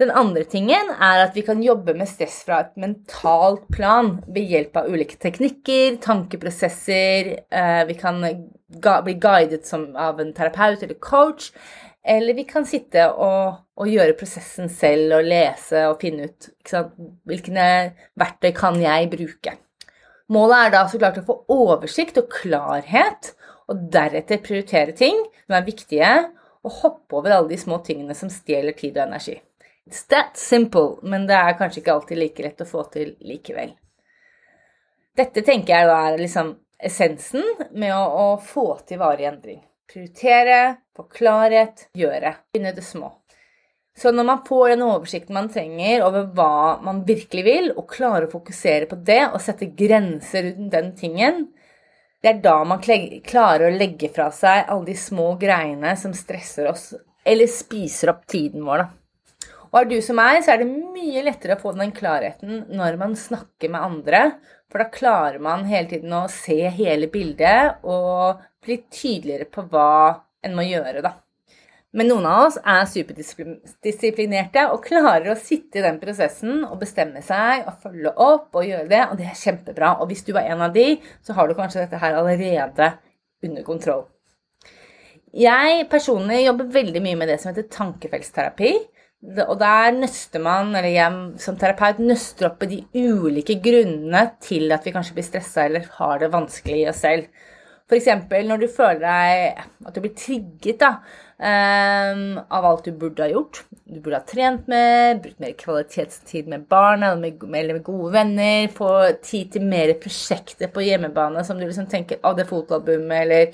Den 0.00 0.10
andre 0.10 0.42
tingen 0.50 0.88
er 0.90 1.20
at 1.22 1.36
vi 1.38 1.44
kan 1.46 1.60
jobbe 1.62 1.92
med 1.94 2.08
stress 2.10 2.40
fra 2.42 2.64
et 2.64 2.72
mentalt 2.82 3.68
plan 3.70 4.16
ved 4.26 4.50
hjelp 4.50 4.80
av 4.80 4.88
ulike 4.90 5.20
teknikker, 5.22 6.00
tankeprosesser. 6.02 7.30
Eh, 7.46 7.82
vi 7.86 7.94
kan 8.00 8.18
bli 8.74 9.14
guidet 9.22 9.70
av 9.78 10.18
en 10.18 10.32
terapeut 10.34 10.82
eller 10.82 10.98
coach. 10.98 11.52
Eller 12.02 12.34
vi 12.34 12.42
kan 12.44 12.66
sitte 12.66 13.06
og, 13.12 13.62
og 13.78 13.88
gjøre 13.88 14.18
prosessen 14.18 14.66
selv 14.68 15.14
og 15.20 15.30
lese 15.30 15.86
og 15.86 16.02
finne 16.02 16.26
ut 16.26 16.50
hvilke 17.30 17.70
verktøy 18.18 18.50
kan 18.58 18.82
jeg 18.82 19.08
bruke. 19.14 19.56
Målet 20.34 20.58
er 20.58 20.74
da 20.74 20.84
så 20.90 20.98
klart 20.98 21.22
å 21.22 21.26
få 21.30 21.40
oversikt 21.54 22.18
og 22.18 22.28
klarhet, 22.34 23.34
og 23.70 23.88
deretter 23.94 24.42
prioritere 24.44 24.92
ting 24.96 25.22
som 25.46 25.56
er 25.56 25.66
viktige, 25.70 26.12
og 26.64 26.78
hoppe 26.82 27.20
over 27.20 27.38
alle 27.38 27.52
de 27.54 27.60
små 27.60 27.78
tingene 27.84 28.16
som 28.16 28.32
stjeler 28.32 28.74
tid 28.76 28.98
og 28.98 29.06
energi. 29.06 29.38
It's 29.86 30.06
that 30.08 30.36
simple, 30.40 30.98
men 31.02 31.26
det 31.28 31.36
er 31.36 31.56
kanskje 31.58 31.82
ikke 31.82 31.94
alltid 31.94 32.20
like 32.20 32.44
lett 32.46 32.62
å 32.64 32.68
få 32.68 32.86
til 32.92 33.16
likevel. 33.20 33.74
Dette 35.14 35.44
tenker 35.46 35.74
jeg 35.74 35.90
er 35.92 36.16
liksom 36.18 36.54
essensen 36.84 37.44
med 37.76 37.92
å, 37.94 38.04
å 38.04 38.28
få 38.40 38.78
til 38.88 38.98
varig 39.02 39.28
endring. 39.28 39.60
Prioritere, 39.90 40.78
få 40.96 41.04
klarhet, 41.12 41.88
gjøre. 41.94 42.32
Begynne 42.52 42.72
det 42.74 42.86
små. 42.86 43.12
Så 43.94 44.10
når 44.10 44.26
man 44.26 44.40
får 44.46 44.72
den 44.72 44.82
oversikten 44.82 45.36
man 45.36 45.50
trenger 45.52 46.02
over 46.02 46.24
hva 46.34 46.80
man 46.82 47.04
virkelig 47.06 47.44
vil, 47.46 47.68
og 47.76 47.92
klarer 47.92 48.26
å 48.26 48.32
fokusere 48.32 48.88
på 48.90 48.98
det 49.06 49.20
og 49.28 49.38
sette 49.44 49.68
grenser 49.76 50.48
rundt 50.48 50.72
den 50.72 50.90
tingen, 50.98 51.44
det 52.24 52.32
er 52.32 52.42
da 52.42 52.56
man 52.66 52.80
klarer 52.82 53.68
å 53.68 53.76
legge 53.76 54.08
fra 54.10 54.30
seg 54.32 54.64
alle 54.72 54.88
de 54.88 54.96
små 54.98 55.34
greiene 55.38 55.92
som 56.00 56.16
stresser 56.16 56.72
oss, 56.72 56.88
eller 57.22 57.50
spiser 57.52 58.10
opp 58.14 58.24
tiden 58.26 58.64
vår, 58.66 58.82
da. 58.82 59.03
Og 59.74 59.80
er 59.80 59.88
du 59.90 59.96
som 60.06 60.14
meg, 60.14 60.38
så 60.46 60.52
er 60.54 60.60
det 60.62 60.70
mye 60.70 61.24
lettere 61.26 61.56
å 61.56 61.60
få 61.60 61.72
den 61.74 61.90
klarheten 61.94 62.60
når 62.78 62.94
man 63.00 63.16
snakker 63.18 63.72
med 63.74 63.82
andre, 63.82 64.20
for 64.70 64.78
da 64.78 64.86
klarer 64.94 65.42
man 65.42 65.66
hele 65.66 65.90
tiden 65.90 66.14
å 66.14 66.28
se 66.30 66.60
hele 66.76 67.08
bildet 67.10 67.82
og 67.82 68.38
bli 68.62 68.78
tydeligere 68.86 69.48
på 69.50 69.66
hva 69.72 69.90
en 70.46 70.54
må 70.54 70.62
gjøre, 70.68 71.02
da. 71.02 71.16
Men 71.94 72.08
noen 72.10 72.24
av 72.26 72.44
oss 72.48 72.56
er 72.58 72.86
superdisiplinerte 72.90 74.64
og 74.70 74.86
klarer 74.86 75.30
å 75.30 75.36
sitte 75.38 75.78
i 75.78 75.84
den 75.84 76.00
prosessen 76.02 76.64
og 76.66 76.80
bestemme 76.80 77.22
seg 77.22 77.68
og 77.70 77.82
følge 77.82 78.14
opp 78.14 78.54
og 78.54 78.66
gjøre 78.66 78.88
det, 78.90 79.02
og 79.10 79.18
det 79.18 79.28
er 79.30 79.38
kjempebra. 79.38 79.92
Og 80.02 80.10
hvis 80.10 80.24
du 80.26 80.32
er 80.34 80.50
en 80.54 80.64
av 80.66 80.74
de, 80.74 80.96
så 81.22 81.34
har 81.38 81.46
du 81.46 81.54
kanskje 81.58 81.84
dette 81.84 82.00
her 82.02 82.18
allerede 82.18 82.90
under 83.46 83.66
kontroll. 83.66 84.08
Jeg 85.34 85.86
personlig 85.90 86.44
jobber 86.44 86.74
veldig 86.74 87.02
mye 87.02 87.18
med 87.18 87.30
det 87.30 87.38
som 87.42 87.52
heter 87.52 87.70
tankefeltsterapi. 87.70 88.74
Og 89.24 89.56
der 89.56 89.94
nøster 89.96 90.42
man, 90.42 90.74
eller 90.76 90.90
jeg 90.92 91.40
som 91.40 91.56
terapeut, 91.56 92.02
nøster 92.04 92.50
opp 92.50 92.64
i 92.66 92.70
de 92.74 93.08
ulike 93.08 93.56
grunnene 93.64 94.26
til 94.44 94.72
at 94.74 94.84
vi 94.84 94.92
kanskje 94.92 95.16
blir 95.16 95.26
stressa 95.26 95.64
eller 95.64 95.86
har 95.96 96.20
det 96.20 96.32
vanskelig 96.34 96.82
i 96.82 96.88
oss 96.90 97.00
selv. 97.06 97.30
F.eks. 97.84 98.08
når 98.48 98.62
du 98.62 98.66
føler 98.72 99.00
deg 99.00 99.64
at 99.84 99.96
du 99.96 100.00
blir 100.00 100.14
trigget 100.16 100.80
da, 100.80 100.90
um, 101.36 102.38
av 102.40 102.68
alt 102.68 102.86
du 102.88 102.94
burde 102.96 103.24
ha 103.24 103.28
gjort. 103.32 103.62
Du 103.84 103.98
burde 104.00 104.20
ha 104.20 104.28
trent 104.28 104.68
mer, 104.72 105.18
brukt 105.20 105.40
mer 105.40 105.52
kvalitetstid 105.58 106.48
med 106.48 106.64
barna 106.68 107.12
eller 107.12 107.34
med, 107.44 107.72
med, 107.74 107.82
gode 107.84 108.12
venner. 108.16 108.70
Få 108.72 108.92
tid 109.24 109.52
til 109.56 109.68
mer 109.68 109.92
prosjekter 110.00 110.72
på 110.72 110.84
hjemmebane 110.84 111.44
som 111.44 111.60
du 111.60 111.66
liksom 111.66 111.88
tenker 111.92 112.24
Å, 112.24 112.32
det 112.36 112.48
fotoalbumet, 112.48 113.18
eller 113.24 113.52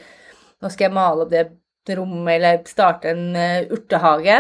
nå 0.60 0.70
skal 0.70 0.88
jeg 0.88 0.98
male 0.98 1.26
opp 1.26 1.34
det 1.34 1.48
rommet, 1.98 2.34
eller 2.36 2.60
starte 2.68 3.10
en 3.12 3.34
uh, 3.36 3.72
urtehage. 3.74 4.38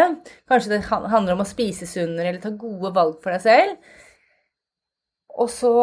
Kanskje 0.50 0.74
det 0.76 0.84
handler 0.90 1.34
om 1.34 1.44
å 1.44 1.48
spise 1.48 1.88
sunnere 1.88 2.30
eller 2.30 2.42
ta 2.42 2.52
gode 2.54 2.92
valg 2.96 3.18
for 3.22 3.34
deg 3.34 3.44
selv. 3.44 3.98
Og 5.40 5.50
så 5.52 5.74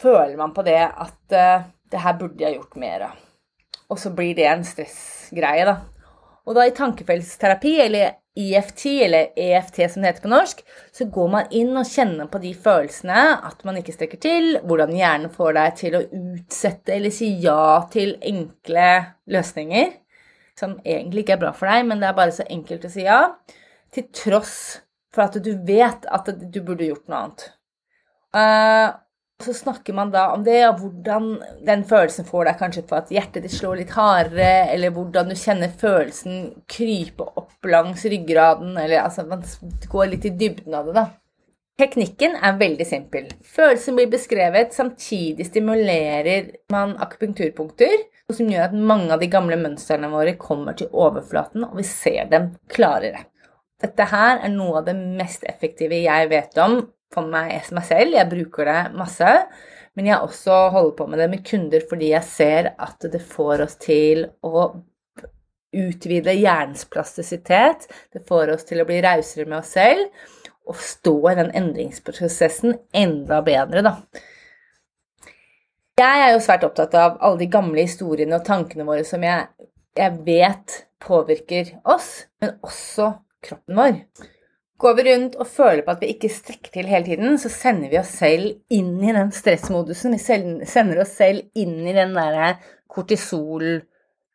føler 0.00 0.36
man 0.40 0.54
på 0.56 0.64
det 0.66 0.80
at 0.82 1.36
uh, 1.36 1.68
det 1.90 2.04
her 2.04 2.18
burde 2.18 2.44
jeg 2.44 2.58
gjort 2.58 2.80
mer 2.80 3.06
av. 3.10 3.26
Og 3.90 3.98
så 3.98 4.12
blir 4.14 4.36
det 4.38 4.46
en 4.46 4.66
stressgreie, 4.66 5.66
da. 5.66 5.80
Og 6.48 6.56
da 6.56 6.64
i 6.66 6.74
tankefeltsterapi, 6.74 7.76
eller 7.84 8.16
EFT, 8.38 8.84
eller 9.04 9.32
EFT 9.36 9.80
som 9.90 10.02
det 10.02 10.12
heter 10.12 10.24
på 10.24 10.30
norsk, 10.30 10.62
så 10.94 11.06
går 11.12 11.30
man 11.32 11.54
inn 11.54 11.74
og 11.76 11.88
kjenner 11.88 12.30
på 12.30 12.40
de 12.42 12.52
følelsene, 12.54 13.22
at 13.46 13.64
man 13.66 13.80
ikke 13.80 13.94
strekker 13.94 14.22
til, 14.22 14.52
hvordan 14.64 14.94
hjernen 14.96 15.34
får 15.34 15.56
deg 15.58 15.76
til 15.80 15.98
å 15.98 16.04
utsette 16.06 16.94
eller 16.96 17.14
si 17.14 17.32
ja 17.42 17.82
til 17.92 18.14
enkle 18.32 18.88
løsninger, 19.30 19.92
som 20.60 20.78
egentlig 20.84 21.24
ikke 21.24 21.38
er 21.38 21.44
bra 21.44 21.52
for 21.56 21.70
deg, 21.70 21.86
men 21.88 22.02
det 22.02 22.10
er 22.10 22.18
bare 22.18 22.34
så 22.36 22.46
enkelt 22.48 22.86
å 22.86 22.92
si 22.92 23.06
ja, 23.06 23.20
til 23.94 24.08
tross 24.14 24.56
for 25.10 25.26
at 25.26 25.38
du 25.42 25.54
vet 25.66 26.04
at 26.06 26.28
du 26.40 26.60
burde 26.62 26.86
gjort 26.86 27.08
noe 27.10 27.22
annet. 27.24 27.46
Uh, 28.30 28.90
så 29.40 29.54
snakker 29.56 29.96
man 29.96 30.12
da 30.12 30.26
om 30.34 30.44
det, 30.44 30.58
og 30.68 30.82
hvordan 30.82 31.30
den 31.66 31.84
følelsen 31.88 32.26
får 32.28 32.46
deg 32.46 32.58
kanskje 32.60 32.84
på 32.88 32.98
at 32.98 33.12
hjertet 33.14 33.46
ditt 33.46 33.54
slår 33.54 33.80
litt 33.80 33.94
hardere, 33.96 34.68
eller 34.74 34.92
hvordan 34.94 35.32
du 35.32 35.36
kjenner 35.38 35.72
følelsen 35.80 36.42
krype 36.70 37.24
opp 37.40 37.70
langs 37.70 38.04
ryggraden, 38.04 38.76
eller 38.76 39.00
altså 39.06 39.24
man 39.28 39.44
går 39.90 40.12
litt 40.12 40.28
i 40.28 40.34
dybden 40.36 40.76
av 40.76 40.90
det, 40.90 40.96
da. 41.00 41.06
Teknikken 41.80 42.34
er 42.44 42.58
veldig 42.60 42.84
simpel. 42.84 43.28
Følelsen 43.40 43.96
blir 43.96 44.10
beskrevet, 44.12 44.74
samtidig 44.76 45.46
stimulerer 45.48 46.50
man 46.72 46.92
akupunkturpunkter, 47.00 47.94
som 48.36 48.50
gjør 48.52 48.66
at 48.66 48.74
mange 48.76 49.14
av 49.14 49.22
de 49.22 49.30
gamle 49.32 49.56
mønstrene 49.56 50.10
våre 50.12 50.34
kommer 50.36 50.76
til 50.76 50.90
overflaten, 50.92 51.64
og 51.64 51.78
vi 51.78 51.86
ser 51.88 52.28
dem 52.28 52.50
klarere. 52.68 53.22
Dette 53.80 54.04
her 54.10 54.42
er 54.44 54.52
noe 54.52 54.82
av 54.82 54.90
det 54.90 54.96
mest 54.98 55.46
effektive 55.48 56.02
jeg 56.02 56.28
vet 56.28 56.60
om 56.60 56.82
for 57.14 57.30
meg, 57.32 57.54
meg 57.72 57.86
selv. 57.88 58.12
Jeg 58.18 58.28
bruker 58.28 58.68
det 58.68 58.80
masse. 59.00 59.30
Men 59.96 60.10
jeg 60.10 60.20
også 60.20 60.58
holder 60.74 60.92
på 60.98 61.06
med 61.10 61.18
det 61.18 61.30
med 61.32 61.46
kunder 61.48 61.86
fordi 61.88 62.12
jeg 62.12 62.28
ser 62.28 62.68
at 62.78 63.08
det 63.10 63.22
får 63.24 63.64
oss 63.64 63.78
til 63.80 64.26
å 64.46 64.66
utvide 65.74 66.36
hjernens 66.36 66.84
plastisitet. 66.92 67.88
Det 68.12 68.22
får 68.28 68.52
oss 68.54 68.68
til 68.68 68.84
å 68.84 68.86
bli 68.86 69.00
rausere 69.02 69.48
med 69.48 69.62
oss 69.62 69.72
selv 69.80 70.36
og 70.70 70.78
stå 70.78 71.14
i 71.30 71.36
den 71.38 71.50
endringsprosessen 71.58 72.76
enda 72.96 73.40
bedre, 73.46 73.82
da. 73.86 73.96
Jeg 76.00 76.24
er 76.24 76.30
jo 76.32 76.40
svært 76.40 76.64
opptatt 76.64 76.94
av 76.96 77.18
alle 77.20 77.42
de 77.42 77.50
gamle 77.52 77.82
historiene 77.84 78.38
og 78.38 78.46
tankene 78.46 78.86
våre 78.88 79.04
som 79.04 79.24
jeg, 79.26 79.50
jeg 79.98 80.20
vet 80.24 80.76
påvirker 81.02 81.74
oss, 81.84 82.28
men 82.40 82.54
også 82.64 83.10
kroppen 83.44 83.76
vår. 83.76 83.98
Går 84.80 84.94
vi 84.96 85.04
rundt 85.10 85.36
og 85.36 85.48
føler 85.50 85.82
på 85.84 85.92
at 85.92 86.00
vi 86.00 86.14
ikke 86.14 86.30
strekker 86.32 86.72
til 86.72 86.88
hele 86.88 87.04
tiden, 87.04 87.36
så 87.36 87.50
sender 87.52 87.92
vi 87.92 87.98
oss 88.00 88.14
selv 88.16 88.54
inn 88.72 88.94
i 89.04 89.12
den 89.12 89.32
stressmodusen. 89.36 90.16
Vi 90.16 90.64
sender 90.64 91.02
oss 91.02 91.12
selv 91.18 91.50
inn 91.52 91.82
i 91.84 91.96
den 91.96 92.16
derre 92.16 92.54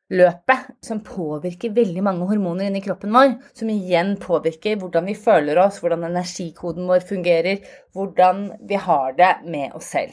kortisolløpet 0.05 0.85
som 0.85 1.01
påvirker 1.03 1.73
veldig 1.73 2.03
mange 2.03 2.25
hormoner 2.29 2.67
inni 2.67 2.81
kroppen 2.81 3.13
vår. 3.13 3.35
Som 3.53 3.69
igjen 3.69 4.17
påvirker 4.17 4.77
hvordan 4.77 5.05
vi 5.05 5.15
føler 5.15 5.57
oss, 5.57 5.81
hvordan 5.81 6.03
energikoden 6.03 6.87
vår 6.87 7.01
fungerer, 7.01 7.59
hvordan 7.93 8.51
vi 8.67 8.75
har 8.75 9.13
det 9.17 9.35
med 9.45 9.73
oss 9.73 9.85
selv. 9.85 10.11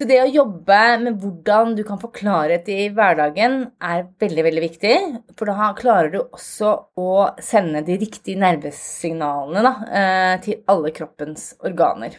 Så 0.00 0.06
det 0.08 0.22
å 0.22 0.30
jobbe 0.32 0.76
med 1.02 1.18
hvordan 1.20 1.74
du 1.76 1.82
kan 1.84 1.98
få 2.00 2.08
klarhet 2.08 2.66
i 2.72 2.88
hverdagen, 2.88 3.70
er 3.82 4.06
veldig 4.18 4.44
veldig 4.44 4.62
viktig. 4.62 4.94
For 5.36 5.44
da 5.44 5.74
klarer 5.76 6.10
du 6.10 6.22
også 6.22 6.72
å 6.96 7.36
sende 7.38 7.82
de 7.84 7.98
riktige 8.00 8.40
nervesignalene 8.40 9.60
da, 9.60 9.74
eh, 9.92 10.40
til 10.40 10.62
alle 10.66 10.90
kroppens 10.90 11.54
organer. 11.60 12.16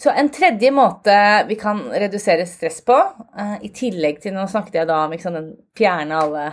Så 0.00 0.10
en 0.10 0.28
tredje 0.34 0.72
måte 0.74 1.14
vi 1.48 1.56
kan 1.58 1.84
redusere 1.92 2.46
stress 2.50 2.80
på, 2.84 2.96
eh, 3.38 3.56
i 3.62 3.70
tillegg 3.74 4.20
til 4.22 4.34
Nå 4.34 4.46
snakket 4.50 4.80
jeg 4.80 4.90
da 4.90 5.04
om 5.04 5.14
liksom, 5.14 5.36
den, 5.38 5.52
fjerne 5.78 6.18
alle 6.18 6.48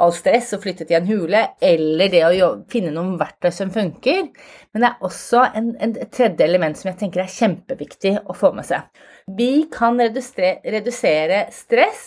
all 0.00 0.12
stress 0.14 0.52
og 0.56 0.62
flytte 0.64 0.86
til 0.88 0.98
en 0.98 1.08
hule, 1.08 1.42
eller 1.60 2.10
det 2.12 2.22
å 2.24 2.50
finne 2.70 2.92
noen 2.94 3.16
verktøy 3.20 3.50
som 3.54 3.72
funker. 3.74 4.30
Men 4.72 4.84
det 4.84 4.90
er 4.90 5.06
også 5.06 5.44
en, 5.58 5.72
en, 5.82 5.94
et 6.00 6.12
tredje 6.14 6.46
element 6.46 6.78
som 6.78 6.90
jeg 6.90 7.00
tenker 7.02 7.24
er 7.24 7.34
kjempeviktig 7.34 8.14
å 8.24 8.36
få 8.36 8.52
med 8.56 8.68
seg. 8.68 8.86
Vi 9.36 9.66
kan 9.72 10.00
redusere, 10.00 10.58
redusere 10.64 11.44
stress 11.54 12.06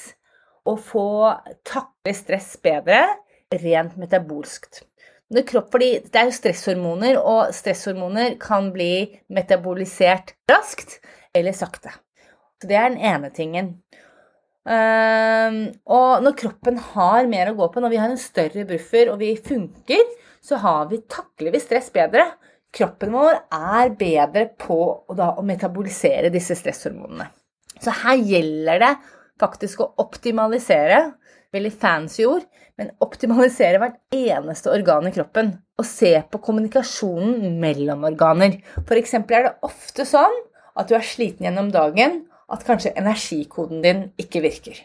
og 0.70 0.80
få 0.84 1.08
takle 1.68 2.16
stress 2.18 2.56
bedre 2.64 3.04
rent 3.54 4.00
metabolskt. 4.00 4.84
Det, 5.34 5.46
kropp, 5.50 5.72
fordi 5.74 5.90
det 6.06 6.20
er 6.20 6.30
jo 6.30 6.36
stresshormoner, 6.36 7.18
og 7.18 7.54
stresshormoner 7.56 8.38
kan 8.42 8.70
bli 8.74 9.08
metabolisert 9.34 10.36
raskt 10.50 11.00
eller 11.34 11.56
sakte. 11.58 11.94
Så 12.62 12.70
det 12.70 12.78
er 12.78 12.92
den 12.94 13.02
ene 13.02 13.32
tingen. 13.34 13.72
Um, 14.64 15.58
og 15.92 16.22
når 16.24 16.38
kroppen 16.40 16.78
har 16.94 17.26
mer 17.28 17.52
å 17.52 17.56
gå 17.58 17.68
på, 17.74 17.82
når 17.84 17.92
vi 17.92 18.00
har 18.00 18.14
en 18.14 18.22
større 18.22 18.64
buffer 18.70 19.10
og 19.12 19.20
vi 19.20 19.34
funker, 19.36 20.06
så 20.44 20.60
vi, 20.90 21.02
takler 21.12 21.56
vi 21.56 21.62
stress 21.64 21.90
bedre. 21.92 22.30
kroppen 22.74 23.12
vår 23.14 23.36
er 23.54 23.92
bedre 24.00 24.48
på 24.60 24.78
å, 25.08 25.16
da, 25.16 25.34
å 25.38 25.44
metabolisere 25.46 26.32
disse 26.34 26.56
stresshormonene. 26.58 27.28
Så 27.84 27.92
her 28.04 28.18
gjelder 28.18 28.80
det 28.82 28.94
faktisk 29.42 29.84
å 29.84 29.92
optimalisere, 30.02 31.12
veldig 31.54 31.72
fancy 31.80 32.26
ord, 32.28 32.46
men 32.80 32.92
optimalisere 33.04 33.80
hvert 33.82 34.00
eneste 34.16 34.72
organ 34.74 35.08
i 35.08 35.14
kroppen. 35.16 35.54
Og 35.80 35.88
se 35.88 36.16
på 36.30 36.42
kommunikasjonen 36.44 37.60
mellom 37.62 38.06
organer. 38.10 38.60
F.eks. 38.84 39.14
er 39.22 39.48
det 39.48 39.54
ofte 39.66 40.06
sånn 40.10 40.36
at 40.78 40.90
du 40.90 40.98
er 40.98 41.06
sliten 41.06 41.48
gjennom 41.48 41.70
dagen, 41.74 42.24
at 42.54 42.66
kanskje 42.66 42.94
energikoden 43.00 43.82
din 43.86 44.04
ikke 44.22 44.42
virker. 44.44 44.82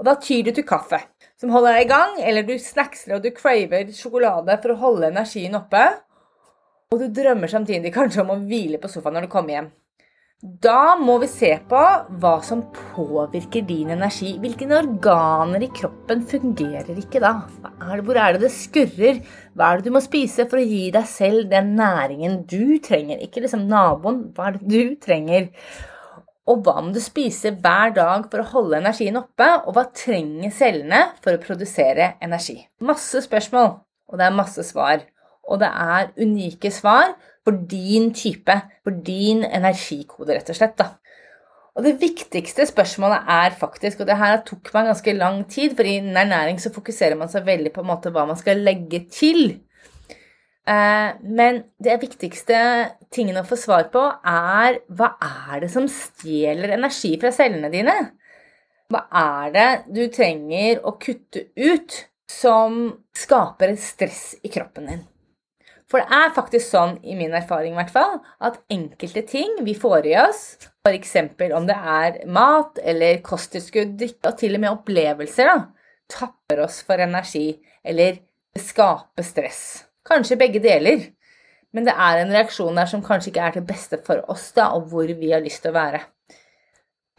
Og 0.00 0.06
da 0.08 0.14
tyr 0.16 0.46
du 0.46 0.54
til 0.56 0.64
kaffe, 0.64 1.02
som 1.40 1.52
holder 1.52 1.76
deg 1.76 1.84
i 1.84 1.90
gang, 1.90 2.14
eller 2.24 2.46
du 2.48 2.54
snackser 2.60 3.16
og 3.16 3.24
du 3.24 3.32
craver 3.36 3.90
sjokolade 3.96 4.56
for 4.62 4.72
å 4.72 4.80
holde 4.80 5.10
energien 5.10 5.58
oppe. 5.58 5.82
Og 6.90 7.02
du 7.02 7.10
drømmer 7.20 7.52
samtidig 7.52 7.92
kanskje 7.94 8.24
om 8.24 8.32
å 8.32 8.40
hvile 8.40 8.80
på 8.80 8.88
sofaen 8.88 9.18
når 9.18 9.28
du 9.28 9.32
kommer 9.32 9.56
hjem. 9.56 9.68
Da 10.40 10.94
må 10.96 11.18
vi 11.20 11.26
se 11.28 11.50
på 11.68 11.80
hva 12.22 12.30
som 12.40 12.62
påvirker 12.72 13.60
din 13.68 13.90
energi. 13.92 14.30
Hvilke 14.40 14.64
organer 14.72 15.66
i 15.66 15.68
kroppen 15.76 16.22
fungerer 16.30 16.96
ikke 16.96 17.20
da? 17.20 17.34
Er 17.68 18.00
det, 18.00 18.06
hvor 18.06 18.16
er 18.16 18.32
det 18.32 18.46
det 18.46 18.52
skurrer? 18.54 19.20
Hva 19.52 19.68
er 19.68 19.82
det 19.82 19.90
du 19.90 19.92
må 19.92 20.00
spise 20.00 20.46
for 20.48 20.56
å 20.56 20.64
gi 20.64 20.86
deg 20.94 21.04
selv 21.12 21.50
den 21.52 21.74
næringen 21.76 22.38
du 22.48 22.78
trenger? 22.80 23.20
Ikke 23.20 23.44
liksom 23.44 23.66
naboen. 23.68 24.30
Hva 24.32 24.48
er 24.48 24.56
det 24.56 24.72
du 24.72 24.96
trenger? 25.04 25.50
Og 26.48 26.64
hva 26.64 26.78
må 26.80 26.96
du 26.96 27.02
spise 27.04 27.52
hver 27.60 27.92
dag 28.00 28.24
for 28.32 28.40
å 28.40 28.50
holde 28.54 28.80
energien 28.80 29.20
oppe? 29.20 29.50
Og 29.66 29.76
hva 29.76 29.90
trenger 29.92 30.56
cellene 30.56 31.02
for 31.20 31.36
å 31.36 31.42
produsere 31.44 32.14
energi? 32.24 32.62
Masse 32.80 33.20
spørsmål, 33.28 33.74
og 34.08 34.16
det 34.16 34.30
er 34.30 34.40
masse 34.40 34.64
svar. 34.72 35.04
Og 35.50 35.60
det 35.60 35.68
er 35.68 36.14
unike 36.16 36.72
svar 36.72 37.12
for 37.50 37.66
din 37.70 38.12
type, 38.14 38.56
for 38.86 38.94
din 39.06 39.42
energikode, 39.44 40.36
rett 40.36 40.50
og 40.52 40.58
slett. 40.58 40.76
da. 40.78 40.92
Og 41.78 41.86
det 41.86 41.96
viktigste 42.00 42.66
spørsmålet 42.66 43.26
er 43.30 43.56
faktisk, 43.58 44.02
og 44.02 44.06
det 44.10 44.18
her 44.18 44.40
tok 44.46 44.70
meg 44.74 44.90
ganske 44.90 45.14
lang 45.16 45.42
tid, 45.50 45.74
for 45.78 45.86
i 45.86 45.98
ernæring 45.98 46.60
så 46.62 46.72
fokuserer 46.74 47.18
man 47.18 47.30
seg 47.30 47.46
veldig 47.46 47.72
på 47.74 47.82
en 47.82 47.90
måte 47.90 48.12
hva 48.14 48.26
man 48.28 48.38
skal 48.38 48.62
legge 48.66 49.04
til. 49.10 49.60
Eh, 50.68 51.10
men 51.22 51.62
det 51.82 52.00
viktigste 52.02 52.58
tingen 53.14 53.38
å 53.40 53.46
få 53.48 53.58
svar 53.58 53.88
på 53.94 54.02
er 54.02 54.80
hva 54.92 55.14
er 55.24 55.64
det 55.64 55.70
som 55.72 55.88
stjeler 55.90 56.76
energi 56.76 57.14
fra 57.22 57.32
cellene 57.34 57.70
dine? 57.72 57.96
Hva 58.90 59.06
er 59.22 59.54
det 59.54 59.70
du 59.94 60.02
trenger 60.12 60.82
å 60.86 60.96
kutte 61.00 61.48
ut 61.56 61.96
som 62.30 62.82
skaper 63.16 63.76
stress 63.78 64.34
i 64.42 64.50
kroppen 64.52 64.90
din? 64.90 65.06
For 65.90 65.98
det 65.98 66.14
er 66.14 66.34
faktisk 66.36 66.68
sånn, 66.70 66.98
i 67.02 67.16
min 67.18 67.34
erfaring 67.34 67.74
i 67.74 67.80
hvert 67.80 67.90
fall, 67.90 68.20
at 68.38 68.60
enkelte 68.70 69.24
ting 69.26 69.56
vi 69.66 69.74
får 69.74 70.06
i 70.06 70.14
oss, 70.22 70.42
f.eks. 70.86 71.16
om 71.56 71.66
det 71.66 71.76
er 71.76 72.20
mat 72.30 72.78
eller 72.78 73.18
kosttilskudd, 73.26 73.96
drikke 73.98 74.30
og 74.30 74.38
til 74.38 74.54
og 74.54 74.62
med 74.62 74.70
opplevelser, 74.70 75.50
da, 75.50 75.90
tapper 76.10 76.62
oss 76.66 76.78
for 76.86 77.02
energi 77.02 77.48
eller 77.82 78.22
skaper 78.58 79.26
stress. 79.26 79.64
Kanskje 80.06 80.38
begge 80.38 80.62
deler. 80.62 81.10
Men 81.74 81.86
det 81.86 81.94
er 81.94 82.18
en 82.18 82.32
reaksjon 82.34 82.78
der 82.78 82.88
som 82.90 83.02
kanskje 83.02 83.30
ikke 83.30 83.42
er 83.46 83.58
til 83.58 83.66
beste 83.66 84.00
for 84.06 84.22
oss, 84.32 84.48
da, 84.56 84.72
og 84.74 84.88
hvor 84.90 85.10
vi 85.10 85.30
har 85.34 85.42
lyst 85.42 85.62
til 85.62 85.74
å 85.74 85.78
være. 85.78 86.00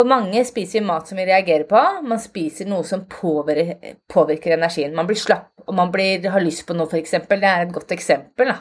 For 0.01 0.09
mange 0.09 0.41
spiser 0.49 0.81
mat 0.81 1.05
som 1.05 1.19
vi 1.19 1.27
reagerer 1.29 1.67
på. 1.69 1.79
Man 2.09 2.17
spiser 2.17 2.65
noe 2.65 2.81
som 2.87 3.03
påvirker, 3.05 3.99
påvirker 4.09 4.55
energien. 4.55 4.95
Man 4.97 5.05
blir 5.05 5.19
slapp, 5.21 5.51
og 5.67 5.75
man 5.77 5.91
blir, 5.93 6.23
har 6.33 6.41
lyst 6.41 6.63
på 6.65 6.73
noe, 6.73 6.89
f.eks. 6.89 7.19
Det 7.29 7.37
er 7.37 7.67
et 7.67 7.73
godt 7.75 7.93
eksempel. 7.93 8.49
Da. 8.49 8.55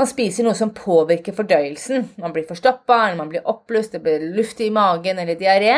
Man 0.00 0.08
spiser 0.08 0.46
noe 0.46 0.56
som 0.56 0.72
påvirker 0.72 1.36
fordøyelsen. 1.36 2.06
Man 2.24 2.32
blir 2.32 2.46
forstoppa, 2.48 3.02
eller 3.02 3.18
man 3.20 3.34
blir 3.34 3.44
oppblåst, 3.44 3.92
det 3.92 4.00
blir 4.06 4.24
luft 4.38 4.62
i 4.64 4.70
magen 4.72 5.20
eller 5.20 5.36
diaré. 5.36 5.74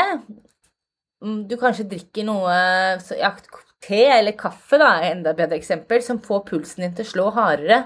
Mm, 1.25 1.41
du 1.51 1.57
kanskje 1.59 1.89
drikker 1.91 2.29
noe 2.31 2.55
ja, 3.19 3.33
te 3.83 4.05
eller 4.21 4.39
kaffe, 4.39 4.79
da, 4.79 4.93
enda 5.09 5.35
bedre 5.35 5.59
eksempel, 5.59 5.99
som 6.07 6.23
får 6.23 6.47
pulsen 6.53 6.87
din 6.87 6.95
til 6.95 7.09
å 7.09 7.13
slå 7.17 7.27
hardere. 7.41 7.83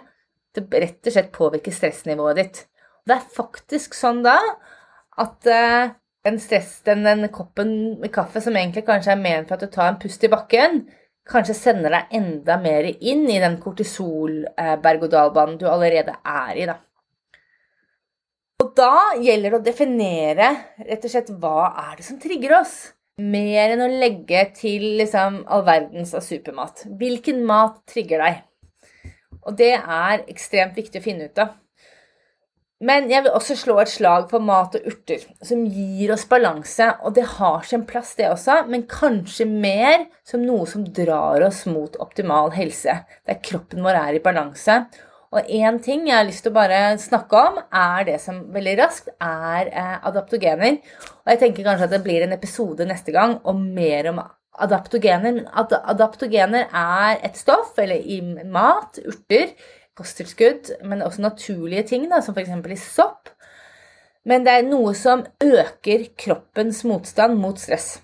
Det 0.52 0.68
rett 0.68 1.08
og 1.08 1.16
slett 1.16 1.32
påvirker 1.32 1.72
stressnivået 1.72 2.42
ditt. 2.42 2.62
Det 3.08 3.16
er 3.16 3.34
faktisk 3.40 3.96
sånn 3.96 4.20
da 4.28 4.36
at 5.16 5.48
uh, 5.48 5.96
den, 6.24 6.38
stress, 6.40 6.80
den, 6.86 7.04
den, 7.04 7.28
koppen 7.34 8.00
med 8.00 8.12
kaffe 8.14 8.40
som 8.42 8.56
egentlig 8.56 8.84
kanskje 8.86 9.14
er 9.16 9.22
ment 9.22 9.48
for 9.48 9.58
at 9.58 9.64
du 9.66 9.72
tar 9.72 9.90
en 9.90 9.98
pust 10.02 10.22
i 10.24 10.30
bakken, 10.32 10.84
kanskje 11.28 11.56
sender 11.58 11.94
deg 11.94 12.14
enda 12.18 12.56
mer 12.62 12.88
inn 12.92 13.26
i 13.30 13.40
den 13.42 13.58
kortisol-berg-og-dal-banen 13.62 15.58
du 15.60 15.68
allerede 15.70 16.14
er 16.22 16.58
i. 16.58 16.66
Da. 16.70 16.78
Og 18.62 18.72
da 18.78 18.94
gjelder 19.18 19.50
det 19.50 19.58
å 19.58 19.66
definere 19.66 20.50
rett 20.86 21.06
og 21.06 21.14
slett 21.14 21.32
hva 21.42 21.72
er 21.88 21.96
det 21.98 22.06
som 22.06 22.20
trigger 22.22 22.60
oss. 22.60 22.76
Mer 23.22 23.74
enn 23.74 23.82
å 23.84 23.90
legge 23.90 24.46
til 24.56 24.84
liksom, 24.98 25.42
all 25.50 25.66
verdens 25.66 26.14
av 26.16 26.24
supermat. 26.24 26.86
Hvilken 26.98 27.42
mat 27.46 27.82
trigger 27.90 28.22
deg? 28.24 28.40
Og 29.42 29.58
det 29.58 29.74
er 29.74 30.22
ekstremt 30.30 30.78
viktig 30.78 31.02
å 31.02 31.04
finne 31.04 31.26
ut 31.28 31.42
av. 31.42 31.58
Men 32.82 33.06
jeg 33.12 33.22
vil 33.22 33.36
også 33.36 33.54
slå 33.60 33.76
et 33.78 33.90
slag 33.92 34.26
for 34.32 34.42
mat 34.42 34.74
og 34.74 34.86
urter, 34.90 35.22
som 35.46 35.62
gir 35.70 36.10
oss 36.14 36.24
balanse. 36.30 36.88
Og 37.06 37.14
det 37.14 37.28
har 37.36 37.62
sin 37.68 37.84
plass, 37.86 38.16
det 38.18 38.26
også, 38.32 38.64
men 38.70 38.88
kanskje 38.90 39.46
mer 39.46 40.08
som 40.26 40.42
noe 40.42 40.66
som 40.66 40.82
drar 40.84 41.44
oss 41.46 41.62
mot 41.70 41.94
optimal 42.02 42.50
helse. 42.56 42.96
Der 43.28 43.40
kroppen 43.44 43.86
vår 43.86 44.00
er 44.00 44.18
i 44.18 44.24
balanse. 44.24 44.80
Og 45.32 45.48
én 45.48 45.78
ting 45.80 46.04
jeg 46.08 46.18
har 46.18 46.26
lyst 46.28 46.42
til 46.44 46.52
å 46.52 46.58
bare 46.58 46.80
snakke 47.00 47.38
om, 47.38 47.62
er 47.72 48.04
det 48.10 48.18
som 48.20 48.42
veldig 48.52 48.74
raskt 48.82 49.14
er 49.14 49.70
eh, 49.70 49.94
adaptogener. 50.10 50.82
Og 51.22 51.32
jeg 51.32 51.40
tenker 51.40 51.68
kanskje 51.68 51.86
at 51.86 51.94
det 51.94 52.02
blir 52.04 52.26
en 52.26 52.34
episode 52.36 52.84
neste 52.88 53.14
gang 53.14 53.38
om 53.48 53.62
mer 53.72 54.10
om 54.10 54.20
adaptogener. 54.66 55.38
Men 55.38 55.46
ad 55.48 55.72
adaptogener 55.94 56.66
er 56.66 57.22
et 57.24 57.38
stoff, 57.38 57.72
eller 57.80 58.02
i 58.02 58.20
mat, 58.44 59.00
urter, 59.06 59.54
kosttilskudd, 59.98 60.72
men 60.84 61.02
også 61.02 61.22
naturlige 61.22 61.86
ting, 61.94 62.08
da, 62.10 62.22
som 62.24 62.36
f.eks. 62.36 62.54
i 62.72 62.80
sopp. 62.80 63.32
Men 64.24 64.46
det 64.46 64.54
er 64.54 64.68
noe 64.68 64.94
som 64.94 65.24
øker 65.42 66.08
kroppens 66.18 66.84
motstand 66.86 67.38
mot 67.42 67.58
stress. 67.58 67.96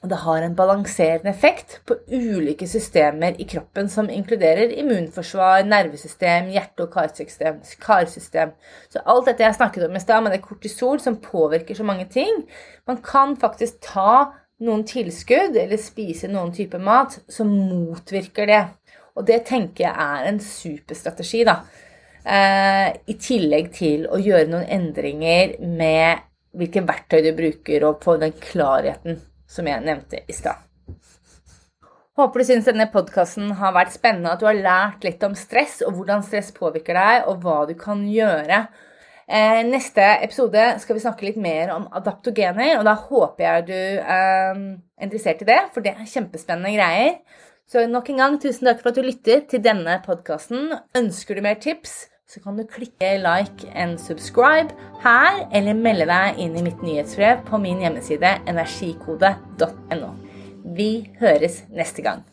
Og 0.00 0.08
det 0.08 0.16
har 0.22 0.40
en 0.40 0.54
balanserende 0.56 1.28
effekt 1.28 1.74
på 1.84 1.98
ulike 2.08 2.64
systemer 2.68 3.36
i 3.36 3.44
kroppen, 3.44 3.88
som 3.92 4.08
inkluderer 4.08 4.72
immunforsvar, 4.80 5.66
nervesystem, 5.68 6.48
hjerte- 6.54 6.86
og 6.86 6.94
karsystem, 6.94 7.58
karsystem. 7.82 8.54
Så 8.88 9.02
alt 9.04 9.28
dette 9.28 9.44
jeg 9.44 9.58
snakket 9.58 9.84
om 9.84 9.96
i 9.96 10.00
stad, 10.00 10.22
med 10.24 10.32
det 10.32 10.40
kortisol 10.46 11.02
som 11.04 11.20
påvirker 11.20 11.76
så 11.76 11.84
mange 11.84 12.08
ting 12.08 12.46
Man 12.86 13.02
kan 13.04 13.36
faktisk 13.36 13.82
ta 13.84 14.32
noen 14.60 14.86
tilskudd 14.88 15.56
eller 15.56 15.80
spise 15.80 16.28
noen 16.28 16.52
type 16.52 16.78
mat 16.78 17.18
som 17.28 17.48
motvirker 17.52 18.48
det. 18.48 18.64
Og 19.18 19.26
det 19.26 19.42
tenker 19.48 19.86
jeg 19.88 19.94
er 19.94 20.28
en 20.30 20.40
superstrategi, 20.42 21.44
da. 21.48 21.60
Eh, 22.20 22.88
I 23.10 23.16
tillegg 23.20 23.70
til 23.74 24.06
å 24.10 24.20
gjøre 24.20 24.50
noen 24.50 24.68
endringer 24.68 25.56
med 25.64 26.26
hvilke 26.56 26.82
verktøy 26.86 27.22
du 27.24 27.30
bruker, 27.36 27.86
og 27.88 28.00
på 28.02 28.16
den 28.20 28.34
klarheten 28.42 29.20
som 29.50 29.66
jeg 29.66 29.82
nevnte 29.86 30.22
i 30.26 30.36
stad. 30.36 30.66
Håper 32.18 32.42
du 32.42 32.44
syns 32.44 32.66
denne 32.68 32.90
podkasten 32.92 33.54
har 33.56 33.72
vært 33.72 33.94
spennende, 33.94 34.34
at 34.34 34.42
du 34.42 34.48
har 34.48 34.58
lært 34.58 35.04
litt 35.06 35.22
om 35.24 35.36
stress, 35.38 35.78
og 35.86 35.94
hvordan 35.96 36.24
stress 36.26 36.50
påvirker 36.52 36.98
deg, 36.98 37.28
og 37.30 37.40
hva 37.44 37.62
du 37.70 37.72
kan 37.78 38.02
gjøre. 38.04 38.64
Eh, 39.30 39.60
neste 39.64 40.04
episode 40.26 40.64
skal 40.82 40.98
vi 40.98 41.04
snakke 41.04 41.28
litt 41.28 41.38
mer 41.40 41.70
om 41.76 41.86
adaptogener, 41.96 42.74
og 42.80 42.84
da 42.88 42.96
håper 42.98 43.46
jeg 43.46 43.66
du 43.70 43.76
er 43.76 44.50
eh, 44.50 44.64
interessert 45.06 45.44
i 45.46 45.48
det, 45.52 45.60
for 45.72 45.86
det 45.86 45.94
er 45.94 46.10
kjempespennende 46.10 46.74
greier. 46.74 47.46
Så 47.70 47.84
nok 47.86 48.08
en 48.10 48.18
gang, 48.18 48.36
tusen 48.42 48.66
takk 48.66 48.80
for 48.82 48.90
at 48.90 48.96
du 48.98 49.04
lytter 49.06 49.44
til 49.46 49.60
denne 49.62 49.92
podkasten. 50.02 50.72
Ønsker 50.98 51.38
du 51.38 51.44
mer 51.44 51.54
tips, 51.62 52.08
så 52.26 52.42
kan 52.42 52.58
du 52.58 52.64
klikke 52.66 53.12
like 53.22 53.70
and 53.78 53.94
subscribe 54.02 54.74
her, 55.04 55.44
eller 55.54 55.78
melde 55.78 56.08
deg 56.10 56.42
inn 56.42 56.58
i 56.58 56.64
mitt 56.66 56.82
nyhetsbrev 56.82 57.44
på 57.46 57.62
min 57.62 57.78
hjemmeside 57.84 58.32
energikode.no. 58.50 60.10
Vi 60.74 60.90
høres 61.22 61.62
neste 61.70 62.02
gang. 62.02 62.26